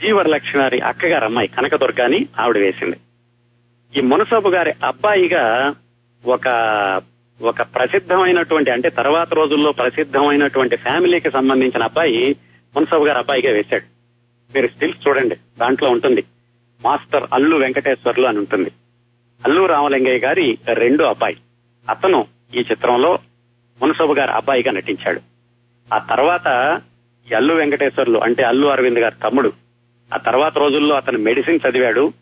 జీవరలక్ష్మి 0.02 0.80
అక్కగారు 0.80 1.26
అమ్మాయి 1.26 1.48
కనకదుర్గాని 1.48 2.28
ఆవిడ 2.40 2.58
వేసింది. 2.58 2.98
ఈ 3.97 4.01
మునసబు 4.01 4.49
గారి 4.49 4.73
అబ్బాయిగా 4.86 5.75
ఒక 6.25 6.47
ఒక 7.41 7.62
ప్రసిద్ధమైనటువంటి 7.62 8.71
అంటే 8.71 8.89
తర్వాత 8.89 9.34
రోజుల్లో 9.34 9.71
ప్రసిద్ధమైనటువంటి 9.71 10.75
ఫ్యామిలీకి 10.75 11.32
సంబంధించిన 11.32 11.84
అబ్బాయి 11.84 12.36
మున్సబు 12.75 13.06
గారి 13.06 13.19
అబ్బాయిగా 13.19 13.51
వేశాడు. 13.51 13.84
మీరు 14.54 14.67
స్టిల్స్ 14.67 15.08
చూడండి 15.08 15.36
దాంట్లో 15.36 15.89
ఉంటుంది. 15.89 16.23
మాస్టర్ 16.82 17.27
అల్లు 17.34 17.56
వెంకటేశ్వర్లు 17.56 18.27
అని 18.27 18.38
ఉంటుంది. 18.38 18.71
అల్లు 19.45 19.65
రామలింగయ్య 19.65 20.19
గారి 20.19 20.58
రెండో 20.73 21.06
అబ్బాయి. 21.06 21.38
అతను 21.89 22.25
ఈ 22.56 22.60
చిత్రంలో 22.60 23.19
మునసబు 23.82 24.13
గారి 24.13 24.32
అబ్బాయిగా 24.32 24.71
నటించాడు. 24.71 25.21
ఆ 25.93 25.97
తర్వాత 25.97 26.82
ఈ 27.32 27.36
అల్లు 27.36 27.54
వెంకటేశ్వర్లు 27.54 28.19
అంటే 28.19 28.43
అల్లు 28.43 28.67
అరవింద్ 28.67 28.99
గారి 28.99 29.15
తమ్ముడు. 29.23 29.54
ఆ 30.13 30.17
తర్వాత 30.17 30.58
రోజుల్లో 30.58 30.95
అతను 30.95 31.19
మెడిసిన్ 31.19 31.60
చదివాడు. 31.69 32.13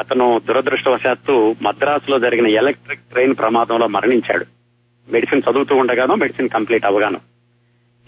అతను 0.00 0.42
దురదృష్టవశాత్తు 0.48 1.56
మద్రాసులో 1.62 2.18
జరిగిన 2.18 2.46
ఎలక్ట్రిక్ 2.46 3.00
ట్రైన్ 3.00 3.34
ప్రమాదంలో 3.36 3.86
మరణించాడు. 3.86 4.46
మెడిసిన్ 5.08 5.42
చదువుతూ 5.50 5.76
ఉండగానో 5.76 6.14
మెడిసిన్ 6.14 6.48
కంప్లీట్ 6.48 6.84
అవగాను 6.84 7.20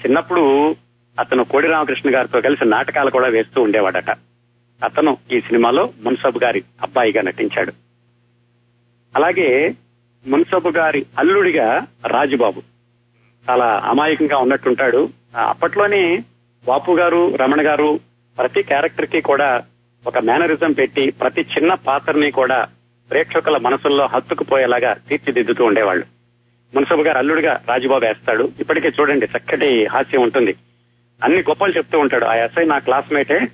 చిన్నప్పుడు 0.05 0.77
అతను 1.19 1.45
కోడి 1.45 1.67
రామకృష్ణ 1.67 2.17
గారితో 2.17 2.41
కలిసి 2.41 2.65
నాటకాలు 2.65 3.11
కూడా 3.11 3.29
వేస్తూ 3.29 3.63
ఉండేవాడట. 3.63 4.11
అతను 4.85 5.19
ఈ 5.33 5.41
సినిమాలో 5.41 5.93
మున్సబ్ 6.03 6.43
గారి 6.45 6.65
అబ్బాయిగా 6.83 7.23
నటించాడు. 7.23 7.73
అలాగే 9.17 9.75
మున్సబు 10.27 10.69
గారి 10.69 11.07
అల్లుడిగా 11.19 11.87
రాజుబాబు. 12.07 12.63
చాలా 13.51 13.83
అమాయకంగా 13.85 14.37
ఉన్నట్టుంటాడు. 14.37 15.09
అప్పట్లోనే 15.49 16.25
బాపు 16.67 16.93
గారు 16.93 17.37
రమణ 17.37 17.67
గారు 17.67 18.01
ప్రతి 18.39 18.63
క్యారెక్టర్కి 18.63 19.21
కూడా 19.21 19.63
ఒక 20.07 20.19
మేనరిజం 20.19 20.73
పెట్టి 20.73 21.11
ప్రతి 21.11 21.41
చిన్న 21.41 21.75
పాత్రని 21.75 22.31
కూడా 22.31 22.69
ప్రేక్షకుల 23.11 23.57
మనసుల్లో 23.57 24.07
హత్తుకుపోయేలాగా 24.07 24.97
తీర్చిదిద్దుతూ 25.09 25.65
ఉండేవాళ్ళు. 25.65 26.07
మున్సబు 26.75 27.03
గారు 27.03 27.19
అల్లుడిగా 27.19 27.61
రాజుబాబు 27.69 28.05
వేస్తాడు. 28.05 28.53
ఇప్పటికే 28.61 28.89
చూడండి 28.89 29.27
చక్కటి 29.27 29.87
హాస్యం 29.87 30.23
ఉంటుంది. 30.23 30.55
అన్ని 31.25 31.39
గొప్పలు 31.39 31.73
చెప్తూ 31.73 31.99
ఉంటాడు. 31.99 32.25
ఆ 32.25 32.35
ఎస్ఐ 32.35 32.65
నా 32.65 32.79
క్లాస్మేటే. 32.79 33.49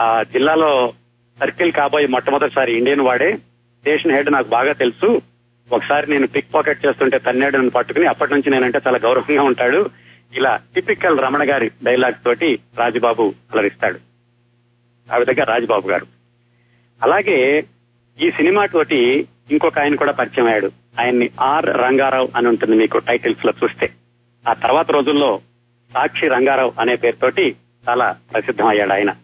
ఆ 0.00 0.22
జిల్లాలో 0.22 0.92
సర్కిల్ 1.40 1.72
కాబోయే 1.72 2.06
మొట్టమొదటిసారి 2.06 2.72
ఇండియన్ 2.72 3.00
వాడే. 3.00 3.36
స్టేషన్ 3.36 4.12
హెడ్ 4.12 4.32
నాకు 4.32 4.48
బాగా 4.48 4.72
తెలుసు. 4.72 5.22
ఒకసారి 5.72 6.10
నేను 6.10 6.26
పిక్ 6.26 6.54
పాకెట్ 6.54 6.86
చేస్తుంటే 6.86 7.18
తన్నేడు 7.18 7.56
నన్ను 7.56 7.70
పట్టుకుని 7.70 8.06
అప్పటి 8.06 8.34
నుంచి 8.34 8.50
నేనంటే 8.50 8.80
చాలా 8.86 8.98
గౌరవంగా 8.98 9.42
ఉంటాడు. 9.42 9.90
ఇలా 10.36 10.60
టిపికల్ 10.74 11.18
రమణ 11.18 11.50
గారి 11.50 11.70
డైలాగ్ 11.82 12.24
తోటి 12.24 12.58
రాజుబాబు 12.78 13.34
అలరిస్తాడు. 13.54 14.07
ఆ 15.12 15.16
విధంగా 15.16 15.44
రాజుబాబు 15.44 15.88
గారు. 15.88 16.06
అలాగే 17.02 17.64
ఈ 18.22 18.30
సినిమా 18.30 18.66
తోటి 18.66 19.28
ఇంకొక 19.50 19.78
ఆయన 19.78 19.94
కూడా 19.94 20.12
పరిచయం 20.12 20.46
అయ్యాడు. 20.46 20.72
ఆయన్ని 21.00 21.30
ఆర్ 21.40 21.66
రంగారావు 21.66 22.28
అని 22.36 22.48
ఉంటుంది 22.48 22.76
మీకు 22.76 22.98
టైటిల్స్లో 22.98 23.52
చూస్తే. 23.64 23.90
ఆ 24.48 24.52
తర్వాత 24.52 24.90
రోజుల్లో 24.90 25.40
సాక్షి 25.94 26.28
రంగారావు 26.28 26.72
అనే 26.80 26.96
పేరుతోటి 26.96 27.56
చాలా 27.88 28.16
ప్రసిద్ధం 28.32 28.66
అయ్యాడు 28.66 28.92
ఆయన. 28.92 29.16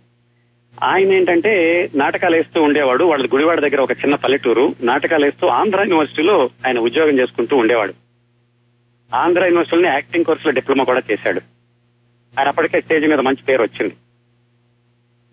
ఆయన 0.85 1.13
ఏంటంటే 1.13 1.89
నాటకాలు 1.95 2.37
వేస్తూ 2.37 2.63
ఉండేవాడు. 2.63 3.05
వాళ్ళ 3.05 3.27
గుడివాడ 3.27 3.61
దగ్గర 3.61 3.81
ఒక 3.81 3.93
చిన్న 3.93 4.15
పల్లెటూరు. 4.15 4.75
నాటకాలు 4.83 5.25
వేస్తూ 5.25 5.47
ఆంధ్ర 5.47 5.81
యూనివర్సిటీలో 5.81 6.51
ఆయన 6.67 6.79
ఉద్యోగం 6.79 7.19
చేసుకుంటూ 7.19 7.57
ఉండేవాడు. 7.57 7.95
ఆంధ్ర 9.15 9.45
యూనివర్సిటీలోనే 9.45 9.89
యాక్టింగ్ 9.89 10.25
కోర్సులో 10.25 10.53
డిప్లొమా 10.53 10.85
కూడా 10.85 11.03
చేశాడు. 11.13 11.41
ఆయన 12.39 12.49
అప్పటికే 12.49 12.81
స్టేజ్ 12.81 13.07
మీద 13.07 13.19
మంచి 13.19 13.43
పేరు 13.43 13.63
వచ్చింది. 13.63 13.95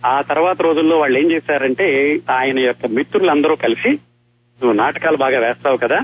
ఆ 0.06 0.22
తర్వాత 0.22 0.62
రోజుల్లో 0.62 1.00
వాళ్ళు 1.00 1.20
ఏం 1.20 1.32
చేశారంటే 1.32 2.20
ఆయన 2.30 2.60
యొక్క 2.60 2.86
మిత్రులందరూ 2.86 3.56
కలిసి 3.56 3.90
నువ్వు 3.90 4.72
నాటకాలు 4.72 5.18
బాగా 5.18 5.48
వేస్తావు 5.48 5.78
కదా 5.78 6.00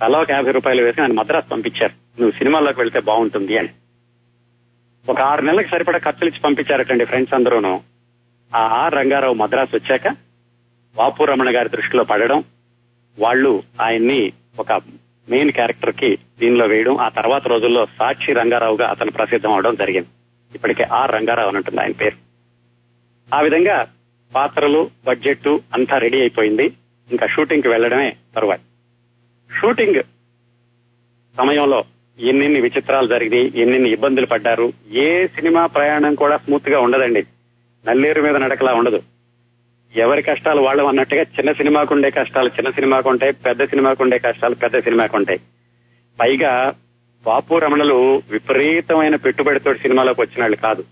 తలా 0.00 0.18
ఒక 0.18 0.30
యాభై 0.30 0.50
రూపాయలు 0.50 0.82
వేసి 0.82 1.02
ఆయన 1.02 1.12
మద్రాసు 1.12 1.48
పంపించారు. 1.48 1.92
నువ్వు 1.92 2.38
సినిమాల్లోకి 2.38 2.80
వెళ్తే 2.80 3.00
బాగుంటుంది 3.00 3.58
అని. 3.58 3.68
ఒక 5.08 5.20
ఆరు 5.20 5.42
నెలలకు 5.42 5.68
సరిపడా 5.68 5.98
ఖర్చులు 5.98 6.30
ఇచ్చి 6.30 6.40
పంపించారటండి 6.40 7.04
ఫ్రెండ్స్ 7.04 7.34
అందరూను. 7.34 7.80
ఆ 8.56 8.60
ఆర్ 8.60 8.94
రంగారావు 8.94 9.34
మద్రాసు 9.34 9.76
వచ్చాక 9.76 10.08
బాపు 10.96 11.24
రమణ 11.24 11.56
గారి 11.56 11.68
దృష్టిలో 11.68 12.04
పడడం 12.04 12.44
వాళ్ళు 13.18 13.62
ఆయన్ని 13.82 14.32
ఒక 14.58 14.72
మెయిన్ 15.28 15.52
క్యారెక్టర్కి 15.52 16.18
దీనిలో 16.40 16.66
వేయడం 16.66 16.96
ఆ 16.96 17.08
తర్వాత 17.08 17.46
రోజుల్లో 17.46 17.86
సాక్షి 17.86 18.32
రంగారావుగా 18.32 18.86
అతను 18.86 19.10
ప్రసిద్ధం 19.10 19.52
అవడం 19.52 19.74
జరిగింది. 19.74 20.08
ఇప్పటికే 20.54 20.84
ఆర్ 20.84 21.12
రంగారావు 21.12 21.48
అని 21.48 21.56
ఉంటుంది 21.56 21.80
ఆయన 21.80 21.92
పేరు. 21.92 22.31
ఆ 23.32 23.40
విధంగా 23.40 23.86
పాత్రలు 24.34 24.90
బడ్జెట్ 25.04 25.48
అంతా 25.48 25.98
రెడీ 25.98 26.20
అయిపోయింది. 26.20 26.72
ఇంకా 27.10 27.26
షూటింగ్కి 27.26 27.68
వెళ్ళడమే 27.68 28.16
తరువాత 28.36 28.60
షూటింగ్ 29.60 30.02
సమయంలో 31.36 31.84
ఎన్నెన్ని 32.18 32.60
విచిత్రాలు 32.60 33.06
జరిగినాయి 33.06 33.52
ఎన్నెన్ని 33.56 33.90
ఇబ్బందులు 33.90 34.26
పడ్డారు 34.26 34.72
ఏ 34.92 35.26
సినిమా 35.26 35.66
ప్రయాణం 35.66 36.14
కూడా 36.14 36.36
స్మూత్గా 36.36 36.80
ఉండదండి. 36.80 37.26
నల్లేరు 37.88 38.22
మీద 38.22 38.36
నడకలా 38.36 38.74
ఉండదు. 38.74 39.02
ఎవరి 39.96 40.22
కష్టాలు 40.22 40.60
వాళ్ళు 40.60 40.84
అన్నట్టుగా 40.84 41.22
చిన్న 41.22 41.52
సినిమాకు 41.52 41.94
ఉండే 41.94 42.10
కష్టాలు 42.10 42.48
చిన్న 42.48 42.70
సినిమాకు 42.70 43.10
ఉంటాయి 43.10 43.32
పెద్ద 43.32 43.64
సినిమాకు 43.64 44.02
ఉండే 44.02 44.18
కష్టాలు 44.18 44.54
పెద్ద 44.54 44.78
సినిమాకు 44.78 45.16
ఉంటాయి. 45.16 45.38
పైగా 46.20 46.74
బాపు 47.26 47.58
రమణలు 47.58 48.22
విపరీతమైన 48.30 49.16
పెట్టుబడితో 49.16 49.74
సినిమాలోకి 49.74 50.20
వచ్చిన 50.20 50.40
వాళ్ళు 50.40 50.56
కాదు. 50.56 50.84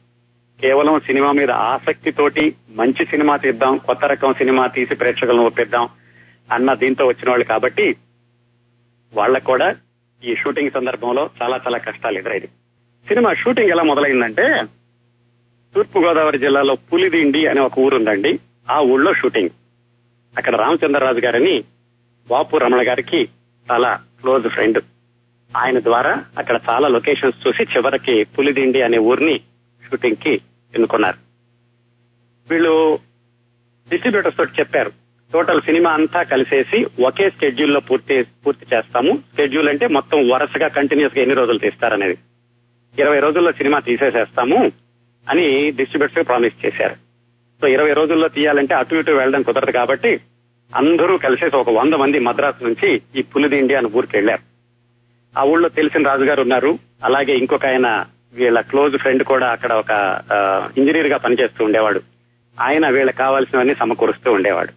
కేవలం 0.61 1.01
సినిమా 1.01 1.33
మీద 1.33 1.51
ఆసక్తితోటి 1.51 2.55
మంచి 2.71 3.05
సినిమా 3.05 3.37
తీద్దాం 3.37 3.77
కొత్త 3.77 4.05
రకం 4.05 4.33
సినిమా 4.33 4.67
తీసి 4.67 4.95
ప్రేక్షకులను 4.95 5.47
ఒప్పిద్దాం 5.47 5.89
అన్న 6.53 6.75
దీంతో 6.75 7.07
వచ్చిన 7.07 7.31
వాళ్ళు 7.31 7.45
కాబట్టి 7.45 7.97
వాళ్ళకు 9.13 9.45
కూడా 9.45 9.77
ఈ 10.25 10.35
షూటింగ్ 10.35 10.71
సందర్భంలో 10.71 11.31
చాలా 11.43 11.57
చాలా 11.57 11.79
కష్టాలు 11.79 12.19
ఎదురైంది. 12.19 12.47
సినిమా 13.09 13.35
షూటింగ్ 13.35 13.71
ఎలా 13.71 13.83
మొదలైందంటే 13.83 14.63
తూర్పు 15.75 15.99
గోదావరి 15.99 16.39
జిల్లాలో 16.39 16.75
పులిదిండి 16.75 17.47
అనే 17.47 17.61
ఒక 17.61 17.79
ఊరుందండి 17.79 18.39
ఆ 18.71 18.81
ఊళ్ళో 18.81 19.15
షూటింగ్. 19.15 19.51
అక్కడ 20.39 20.57
రామచంద్రరాజు 20.57 21.19
గారని 21.19 21.65
బాపు 22.29 22.57
రమణ 22.57 22.89
గారికి 22.89 23.29
చాలా 23.71 24.01
క్లోజ్ 24.21 24.49
ఫ్రెండ్. 24.49 24.79
ఆయన 25.57 25.79
ద్వారా 25.79 26.25
అక్కడ 26.39 26.61
చాలా 26.71 26.89
లొకేషన్స్ 26.89 27.49
చూసి 27.49 27.63
చివరికి 27.63 28.25
పులిదిండి 28.25 28.83
అనే 28.83 28.99
ఊరిని 28.99 29.41
షూటింగ్కి 29.83 30.41
ఎన్నుకున్నారు. 30.75 31.19
వీళ్ళు 32.51 32.99
డిస్ట్రిబ్యూటర్స్ 33.91 34.39
తోటి 34.39 34.53
చెప్పారు. 34.61 34.93
టోటల్ 35.33 35.63
సినిమా 35.63 35.91
అంతా 35.91 36.23
కలిసేసి 36.23 36.87
ఒకే 37.03 37.31
స్కెడ్యూల్లో 37.31 37.81
పూర్తి 37.81 38.23
పూర్తి 38.47 38.77
చేస్తాము. 38.77 39.17
స్కెడ్యూల్ 39.17 39.69
అంటే 39.69 39.87
మొత్తం 39.87 40.29
వరుసగా 40.29 40.69
కంటిన్యూస్గా 40.69 41.23
ఎన్ని 41.23 41.37
రోజులు 41.37 41.59
తీస్తారనేది. 41.59 42.19
ఇరవై 42.99 43.21
రోజుల్లో 43.21 43.53
సినిమా 43.53 43.79
తీసేసేస్తాము 43.79 44.73
అని 45.31 45.71
డిస్ట్రిబ్యూటర్స్ 45.71 46.29
ప్రామిస్ 46.29 46.67
చేశారు. 46.67 46.95
సో 47.61 47.67
ఇరవై 47.67 47.93
రోజుల్లో 47.93 48.29
తీయాలంటే 48.29 48.75
అటు 48.75 48.95
ఇటు 48.95 49.11
వెళ్ళడం 49.11 49.43
కుదరదు 49.43 49.71
కాబట్టి 49.71 50.21
అందరూ 50.77 51.19
కలిసేసి 51.19 51.57
ఒక 51.57 51.71
వంద 51.71 51.95
మంది 51.95 52.19
మద్రాసు 52.19 52.65
నుంచి 52.65 53.03
ఈ 53.17 53.23
పులిదిండి 53.23 53.75
అని 53.75 53.87
ఊరికి 53.87 54.17
వెళ్ళారు 54.17 54.51
ఆ 55.39 55.43
ఊళ్ళో 55.43 55.69
తెలిసిన 55.69 56.09
రాజుగారు 56.09 56.41
ఉన్నారు. 56.41 56.79
అలాగే 57.05 57.37
ఇంకొక 57.37 57.67
ఆయన 57.67 58.07
వీళ్ళ 58.33 58.61
క్లోజ్ 58.61 58.97
ఫ్రెండ్ 58.97 59.23
కూడా 59.23 59.49
అక్కడ 59.49 59.73
ఒక 59.73 60.21
ఇంజనీర్గా 60.79 61.17
పనిచేస్తూ 61.17 61.65
ఉండేవాడు. 61.65 62.01
ఆయన 62.61 62.89
వీళ్ళకి 62.89 63.17
కావాల్సినవన్నీ 63.17 63.75
సమకూరుస్తూ 63.75 64.33
ఉండేవాడు. 64.33 64.73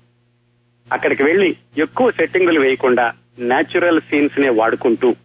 అక్కడికి 0.94 1.24
వెళ్ళి 1.24 1.58
ఎక్కువ 1.78 2.12
సెట్టింగులు 2.12 2.60
వేయకుండా 2.60 3.14
నేచురల్ 3.40 4.02
సీన్స్ 4.02 4.40
నే 4.40 4.50
వాడుకుంటూ 4.50 5.16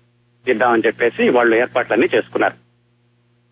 ఇద్దామని 0.48 0.82
చెప్పేసి 0.86 1.28
వాళ్ళు 1.28 1.56
ఏర్పాట్లన్నీ 1.56 2.08
చేసుకున్నారు. 2.14 2.54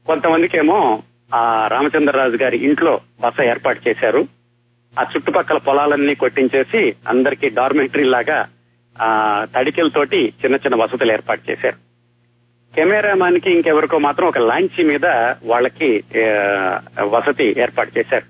కొంతమందికేమో 0.07 1.03
ఆ 1.35 1.69
రామచంద్రరాజు 1.73 2.37
గారి 2.37 2.59
ఇంట్లో 2.59 3.01
బస 3.21 3.41
ఏర్పాటు 3.41 3.89
చేశారు. 3.89 4.29
ఆ 5.01 5.07
చుట్టుపక్కల 5.17 5.59
పొలాలన్నీ 5.59 6.15
కొట్టించేసి 6.15 6.95
అందరికీ 7.09 7.51
డార్మెంటరీ 7.51 8.05
లాగా 8.05 8.49
ఆ 9.03 9.47
తడికెలతోటి 9.57 10.33
చిన్న 10.45 10.57
చిన్న 10.57 10.83
వసతులు 10.83 11.12
ఏర్పాటు 11.12 11.51
చేశారు. 11.51 11.86
కెమెరామాన్కి 12.77 13.51
ఇంకెవరికో 13.53 13.99
మాత్రం 13.99 14.27
ఒక 14.29 14.39
లాంచీ 14.39 14.83
మీద 14.85 15.07
వాళ్ళకి 15.43 16.05
వసతి 17.01 17.47
ఏర్పాటు 17.61 17.99
చేశారు. 17.99 18.27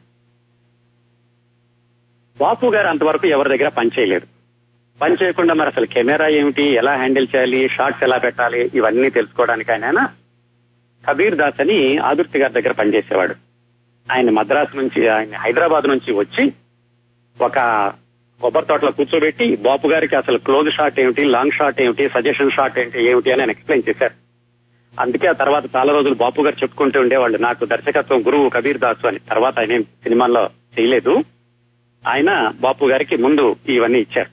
బాపు 2.39 2.67
గారు 2.67 2.89
అంతవరకు 2.89 3.27
ఎవరి 3.27 3.57
దగ్గర 3.57 3.69
పనిచేయలేదు 3.69 4.27
పని 5.01 5.17
చేయకుండా 5.23 5.55
మరి 5.55 5.69
అసలు 5.69 5.87
కెమెరా 5.87 6.29
ఏమిటి 6.29 6.63
ఎలా 6.63 6.97
హ్యాండిల్ 6.97 7.27
చేయాలి 7.37 7.69
షార్ట్స్ 7.69 8.05
ఎలా 8.05 8.17
పెట్టాలి 8.17 8.71
ఇవన్నీ 8.75 9.11
తెలుసుకోవడానికి 9.11 9.73
ఆయన 9.73 10.09
కబీర్ 11.09 11.37
దాస్ 11.37 11.61
అని 11.61 11.99
ఆదుర్తి 11.99 12.39
గారి 12.39 12.53
దగ్గర 12.53 12.73
పనిచేసేవాడు 12.73 13.35
ఆయన 14.13 14.31
మద్రాసు 14.31 14.77
నుంచి 14.77 15.09
ఆయన 15.09 15.37
హైదరాబాద్ 15.37 15.89
నుంచి 15.89 16.13
వచ్చి 16.13 16.53
ఒక 17.41 17.59
కొబ్బరి 18.41 18.67
తోటలో 18.67 18.91
కూర్చోబెట్టి 18.91 19.57
బాపు 19.57 19.89
గారికి 19.89 20.17
అసలు 20.17 20.39
క్లోజ్ 20.39 20.71
షాట్ 20.75 21.01
ఏమిటి 21.01 21.25
లాంగ్ 21.25 21.53
షాట్ 21.53 21.81
ఏమిటి 21.81 22.09
సజెషన్ 22.09 22.51
షాట్ 22.51 22.79
ఏంటి 22.79 23.05
ఏమిటి 23.11 23.33
అని 23.33 23.41
ఆయన 23.41 23.51
ఎక్స్ప్లెయిన్ 23.51 23.89
చేశారు. 23.89 24.26
అందుకే 25.01 25.29
ఆ 25.29 25.33
తర్వాత 25.33 25.65
చాలా 25.77 25.93
రోజులు 25.93 26.15
బాపు 26.15 26.43
గారు 26.43 26.57
చెప్పుకుంటూ 26.63 27.01
ఉండేవాళ్ళు. 27.01 27.39
నాకు 27.39 27.65
దర్శకత్వం 27.65 28.27
గురువు 28.27 28.49
కబీర్ 28.49 28.79
దాస్ 28.79 29.07
అని. 29.07 29.19
తర్వాత 29.19 29.59
ఆయన 29.59 29.73
ఏం 29.73 29.83
సినిమాల్లో 29.83 30.51
చేయలేదు. 30.79 31.25
ఆయన 32.09 32.53
బాపు 32.61 32.87
గారికి 32.87 33.17
ముందు 33.17 33.57
ఇవన్నీ 33.69 33.99
ఇచ్చారు. 33.99 34.31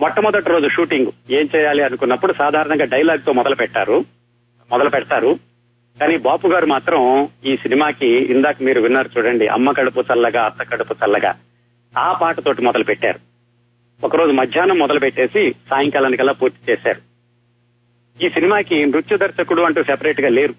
మొట్టమొదటి 0.00 0.50
రోజు 0.50 0.68
షూటింగ్ 0.68 1.06
ఏం 1.30 1.48
చేయాలి 1.56 1.82
అనుకున్నప్పుడు 1.82 2.32
సాధారణంగా 2.32 2.84
డైలాగ్తో 2.84 3.32
మొదలు 3.32 3.54
పెట్టారు. 3.54 4.04
మొదలు 4.70 4.88
పెడతారు. 4.88 5.38
కానీ 6.00 6.16
బాపు 6.16 6.48
గారు 6.48 6.66
మాత్రం 6.66 7.28
ఈ 7.46 7.56
సినిమాకి 7.56 8.08
ఇందాక 8.08 8.56
మీరు 8.62 8.80
విన్నారు 8.80 9.10
చూడండి 9.18 9.46
అమ్మ 9.46 9.72
కడుపు 9.72 10.00
చల్లగా 10.00 10.42
అత్త 10.42 10.62
కడుపు 10.62 10.92
చల్లగా 10.92 11.34
ఆ 11.98 12.12
పాటతోటి 12.12 12.62
మొదలు 12.62 12.84
పెట్టారు. 12.84 13.18
ఒకరోజు 14.04 14.32
మధ్యాహ్నం 14.32 14.78
మొదలు 14.78 14.98
పెట్టేసి 14.98 15.50
సాయంకాలానికల్లా 15.70 16.32
పూర్తి 16.32 16.72
చేశారు. 16.72 17.05
ఈ 18.24 18.28
సినిమాకి 18.28 18.86
నృత్య 18.86 19.16
దర్శకుడు 19.16 19.62
అంటూ 19.62 19.82
సెపరేట్గా 19.82 20.28
లేరు. 20.28 20.54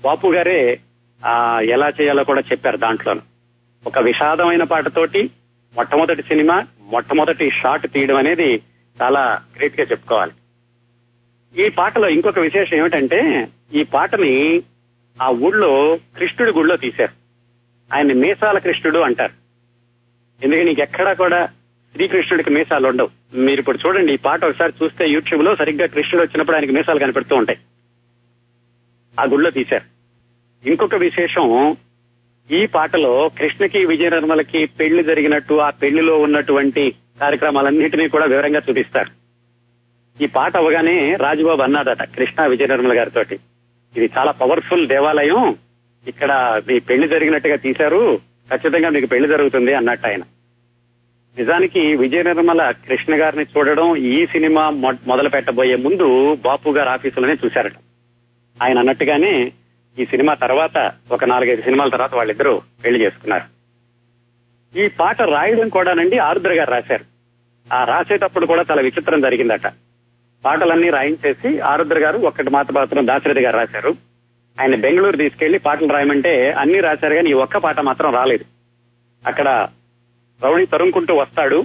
బాపు 0.00 0.28
గారే 0.28 0.80
ఆ 1.24 1.60
ఎలా 1.60 1.88
చేయాలో 1.88 2.24
కూడా 2.24 2.40
చెప్పారు 2.40 2.76
దాంట్లో 2.76 3.14
ఒక 3.86 3.98
విషాదమైన 3.98 4.62
పాటతోటి 4.62 5.30
మొట్టమొదటి 5.74 6.22
సినిమా 6.22 6.66
మొట్టమొదటి 6.80 7.50
షాట్ 7.50 7.86
తీయడం 7.86 8.16
అనేది 8.16 8.62
చాలా 9.02 9.42
గ్రేట్గా 9.56 9.86
చెప్పుకోవాలి. 9.90 10.32
ఈ 11.64 11.68
పాటలో 11.68 12.08
ఇంకొక 12.08 12.38
విశేషం 12.38 12.76
ఏమిటంటే 12.76 13.48
ఈ 13.74 13.82
పాటని 13.82 14.62
ఆ 15.22 15.28
ఊళ్ళో 15.28 15.98
కృష్ణుడి 16.18 16.52
గుళ్ళో 16.52 16.76
తీశారు. 16.76 17.12
ఆయన 17.96 18.12
మీసాల 18.12 18.58
కృష్ణుడు 18.58 18.98
అంటారు. 18.98 19.32
ఎందుకని 20.44 20.76
ఎక్కడా 20.82 21.12
కూడా 21.12 21.46
శ్రీకృష్ణుడికి 21.92 22.50
మీసాలు 22.50 22.88
ఉండవు 22.88 23.10
మీరు 23.34 23.60
ఇప్పుడు 23.60 23.78
చూడండి 23.86 24.12
ఈ 24.12 24.16
పాట 24.16 24.44
ఒకసారి 24.44 24.72
చూస్తే 24.84 25.08
యూట్యూబ్లో 25.08 25.56
సరిగ్గా 25.56 25.86
కృష్ణుడు 25.86 26.26
వచ్చినప్పుడు 26.26 26.56
ఆయనకి 26.56 26.72
మీసాలు 26.72 26.98
కనపడుతూ 26.98 27.36
ఉంటాయి. 27.36 27.58
ఆ 29.20 29.24
గుళ్ళో 29.24 29.50
తీశారు. 29.50 29.96
ఇంకొక 30.68 30.94
విశేషం 30.94 31.76
ఈ 32.50 32.66
పాటలో 32.66 33.30
కృష్ణకి 33.38 33.86
విజయ 33.86 34.08
నిర్మలకి 34.08 34.66
పెళ్ళి 34.66 35.04
జరిగినట్టు 35.04 35.54
ఆ 35.54 35.70
పెళ్ళిలో 35.70 36.18
ఉన్నటువంటి 36.18 36.94
కార్యక్రమాలన్నింటినీ 37.20 38.08
కూడా 38.08 38.24
వివరంగా 38.24 38.62
చూపిస్తారు. 38.68 39.10
ఈ 40.22 40.26
పాట 40.26 40.56
అవగానే 40.56 41.16
రాజుబాబు 41.16 41.62
అన్నాడట 41.62 42.02
కృష్ణ 42.02 42.46
విజయ 42.46 42.66
నిర్మల 42.66 42.98
గారితో 42.98 43.20
ఇది 43.96 44.10
చాలా 44.18 44.32
పవర్ఫుల్ 44.32 44.88
దేవాలయం. 44.88 45.56
ఇక్కడ 46.08 46.62
మీ 46.68 46.78
పెళ్ళి 46.78 47.08
జరిగినట్టుగా 47.08 47.56
తీశారు. 47.56 48.20
ఖచ్చితంగా 48.54 48.88
మీకు 48.88 49.06
పెళ్ళి 49.06 49.28
జరుగుతుంది 49.28 49.74
అన్నట్టు 49.74 50.06
ఆయన. 50.06 50.22
నిజానికి 51.38 51.96
విజయ 51.96 52.22
నిర్మల 52.22 52.70
కృష్ణ 52.70 53.20
గారిని 53.20 53.44
చూడడం 53.44 53.96
ఈ 53.96 54.26
సినిమా 54.26 54.70
మొదలు 55.06 55.28
పెట్టబోయే 55.28 55.76
ముందు 55.76 56.34
బాపు 56.34 56.70
గారు 56.70 56.88
ఆఫీసులోనే 56.88 57.34
చూశారట. 57.44 57.72
ఆయన 58.62 58.78
అన్నట్టుగానే 58.78 59.52
ఈ 59.98 60.04
సినిమా 60.04 60.34
తర్వాత 60.34 60.92
ఒక 61.12 61.24
నాలుగైదు 61.24 61.62
సినిమాల 61.62 61.88
తర్వాత 61.88 62.14
వాళ్ళిద్దరూ 62.14 62.62
పెళ్ళి 62.84 63.00
చేసుకున్నారు. 63.00 63.56
ఈ 64.78 64.88
పాట 64.88 65.22
రాయడం 65.22 65.68
కూడానండి 65.68 66.18
ఆరుద్ర 66.18 66.52
గారు 66.52 66.70
రాశారు. 66.70 67.04
ఆ 67.74 67.84
రాసేటప్పుడు 67.84 68.46
కూడా 68.46 68.64
చాలా 68.70 68.82
విచిత్రం 68.82 69.20
జరిగిందట. 69.20 69.66
పాటలన్నీ 70.44 70.90
రాయించేసి 70.90 71.60
ఆరుద్ర 71.60 71.98
గారు 71.98 72.18
ఒక్కటి 72.18 72.50
మాత 72.50 72.72
మాత్రం 72.72 73.06
దాశరథి 73.06 73.40
గారు 73.40 73.56
రాశారు. 73.56 73.94
ఆయన 74.60 74.74
బెంగళూరు 74.74 75.16
తీసుకెళ్ళి 75.16 75.58
పాటలు 75.58 75.92
రాయమంటే 75.92 76.50
అన్ని 76.50 76.80
రాశారు 76.80 77.14
కానీ 77.14 77.30
ఈ 77.30 77.32
ఒక్క 77.32 77.56
పాట 77.56 77.80
మాత్రం 77.80 78.14
రాలేదు. 78.14 78.44
అక్కడ 79.26 79.68
రౌడీ 80.42 80.66
తరుముకుంటూ 80.66 81.14
వస్తాడు. 81.14 81.64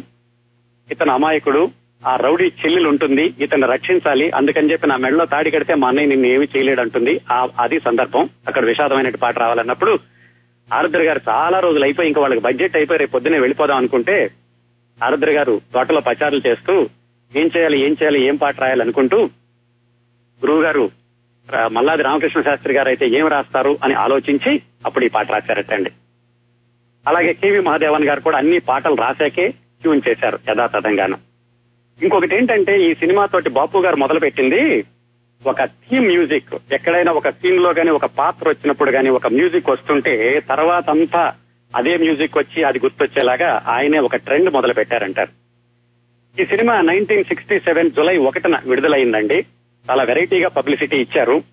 ఇతను 0.91 1.13
అమాయకుడు. 1.13 1.71
ఆ 2.07 2.15
రౌడీ 2.15 2.43
చెల్లెలు 2.43 2.89
ఉంటుంది 2.89 3.33
ఇతను 3.39 3.67
రక్షించాలి. 3.67 4.31
అందుకని 4.31 4.71
చెప్పి 4.71 4.87
నా 4.87 4.95
మెడలో 4.95 5.25
తాడి 5.25 5.51
కడితే 5.51 5.73
మా 5.75 5.87
అన్నయ్య 5.87 6.07
నిన్ను 6.07 6.27
ఏమి 6.27 6.47
చేయలేడు 6.55 6.81
అంటుంది 6.81 7.21
ఆ 7.31 7.47
అది 7.59 7.79
సందర్భం. 7.79 8.29
అక్కడ 8.47 8.65
విషాదమైన 8.65 9.09
పాట 9.09 9.39
రావాలన్నప్పుడు 9.39 9.99
ఆరుద్ర 10.73 11.01
గారు 11.01 11.21
చాలా 11.29 11.59
రోజులు 11.59 11.83
అయిపోయి 11.83 12.07
ఇంకా 12.07 12.21
వాళ్ళకి 12.21 12.41
బడ్జెట్ 12.41 12.75
అయిపోయి 12.75 12.99
రేపు 12.99 13.11
పొద్దునే 13.11 13.39
వెళ్ళిపోదాం 13.39 13.77
అనుకుంటే 13.77 14.31
ఆరుద్ర 15.03 15.31
గారు 15.31 15.61
తోటలో 15.73 15.99
పచారులు 15.99 16.41
చేస్తూ 16.47 16.89
ఏం 17.35 17.49
చేయాలి 17.57 17.79
ఏం 17.79 17.91
చేయాలి 17.91 18.23
ఏం 18.23 18.35
పాట 18.35 18.59
రాయాలనుకుంటూ 18.59 19.17
గురువు 20.41 20.61
గారు 20.61 20.91
మల్లాది 21.67 22.03
రామకృష్ణ 22.03 22.41
శాస్త్రి 22.41 22.73
గారు 22.73 22.87
అయితే 22.87 23.07
ఏం 23.07 23.27
రాస్తారు 23.27 23.77
అని 23.83 23.93
ఆలోచించి 23.93 24.61
అప్పుడు 24.85 25.05
ఈ 25.05 25.07
పాట 25.07 25.31
రాశారటండి. 25.31 25.91
అలాగే 27.07 27.33
కేవి 27.33 27.59
మహాదేవన్ 27.59 28.03
గారు 28.03 28.21
కూడా 28.21 28.37
అన్ని 28.37 28.59
పాటలు 28.59 28.95
రాశాకే 28.95 29.47
ట్యూన్ 29.81 30.01
చేశారు 30.09 30.39
యథాతథంగాను. 30.49 31.17
ఇంకొకటి 32.01 32.35
ఏంటంటే 32.35 32.81
ఈ 32.81 32.93
సినిమా 32.93 33.25
తోటి 33.25 33.49
బాపు 33.49 33.77
గారు 33.77 33.95
మొదలు 33.95 34.19
పెట్టింది 34.19 34.85
ఒక 35.45 35.63
థీమ్ 35.63 36.05
మ్యూజిక్. 36.05 36.73
ఎక్కడైనా 36.73 37.11
ఒక 37.11 37.29
సీన్లో 37.29 37.71
గానీ 37.73 37.89
ఒక 37.89 38.05
పాత్ర 38.05 38.49
వచ్చినప్పుడు 38.49 38.91
గానీ 38.91 39.09
ఒక 39.09 39.27
మ్యూజిక్ 39.27 39.69
వస్తుంటే 39.69 40.39
తర్వాత 40.39 40.89
అంతా 40.89 41.33
అదే 41.75 41.97
మ్యూజిక్ 41.97 42.37
వచ్చి 42.37 42.63
అది 42.63 42.79
గుర్తొచ్చేలాగా 42.79 43.63
ఆయనే 43.67 43.99
ఒక 43.99 44.15
ట్రెండ్ 44.15 44.53
మొదలు 44.53 44.73
పెట్టారంటారు 44.73 45.41
ఈ 46.41 46.45
సినిమా 46.45 46.81
నైన్టీన్ 46.81 47.23
సిక్స్టీ 47.23 47.59
సెవెన్ 47.59 47.91
జులై 47.91 48.17
ఒకటిన 48.17 48.59
విడుదలైందండి. 48.65 49.45
చాలా 49.89 50.03
వెరైటీగా 50.03 50.49
పబ్లిసిటీ 50.49 50.97
ఇచ్చారు. 50.97 51.43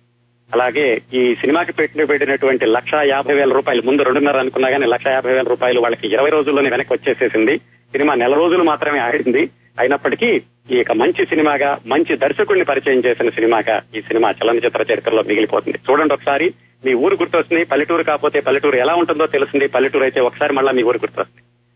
అలాగే 0.53 1.01
ఈ 1.13 1.35
సినిమాకి 1.35 1.73
పెట్టిన 1.73 2.03
పెట్టినటువంటి 2.03 2.65
లక్ష 2.65 2.91
యాభై 3.05 3.33
వేల 3.33 3.51
రూపాయలు 3.51 3.81
ముందు 3.81 4.01
రెండున్నర 4.01 4.37
అనుకున్నా 4.37 4.69
కానీ 4.69 4.85
లక్ష 4.85 5.07
యాభై 5.07 5.33
వేల 5.33 5.47
రూపాయలు 5.47 5.79
వాళ్ళకి 5.79 6.07
ఇరవై 6.07 6.29
రోజుల్లోనే 6.29 6.69
వెనక్కి 6.69 6.93
వచ్చేసేసింది. 6.93 7.57
సినిమా 7.91 8.13
నెల 8.13 8.33
రోజులు 8.33 8.63
మాత్రమే 8.63 8.99
ఆడింది. 8.99 9.49
అయినప్పటికీ 9.79 10.41
ఈ 10.71 10.77
యొక్క 10.77 10.91
మంచి 10.91 11.25
సినిమాగా 11.25 11.77
మంచి 11.87 12.15
దర్శకుడిని 12.15 12.65
పరిచయం 12.65 12.99
చేసిన 12.99 13.29
సినిమాగా 13.29 13.81
ఈ 13.95 14.01
సినిమా 14.01 14.31
చలనచిత్ర 14.31 14.85
చరిత్రలో 14.93 15.23
మిగిలిపోతుంది. 15.23 15.77
చూడండి 15.77 16.13
ఒకసారి 16.13 16.53
మీ 16.85 16.93
ఊరు 16.93 17.15
గుర్తొస్తుంది 17.15 17.63
పల్లెటూరు 17.63 18.03
కాకపోతే 18.03 18.39
పల్లెటూరు 18.39 18.75
ఎలా 18.75 18.93
ఉంటుందో 18.93 19.25
తెలిసింది 19.25 19.67
పల్లెటూరు 19.67 20.03
అయితే 20.03 20.19
ఒకసారి 20.21 20.53
మళ్ళా 20.53 20.71
మీ 20.71 20.83
ఊరు 20.83 20.97
గుర్తొస్తుంది. 20.97 21.43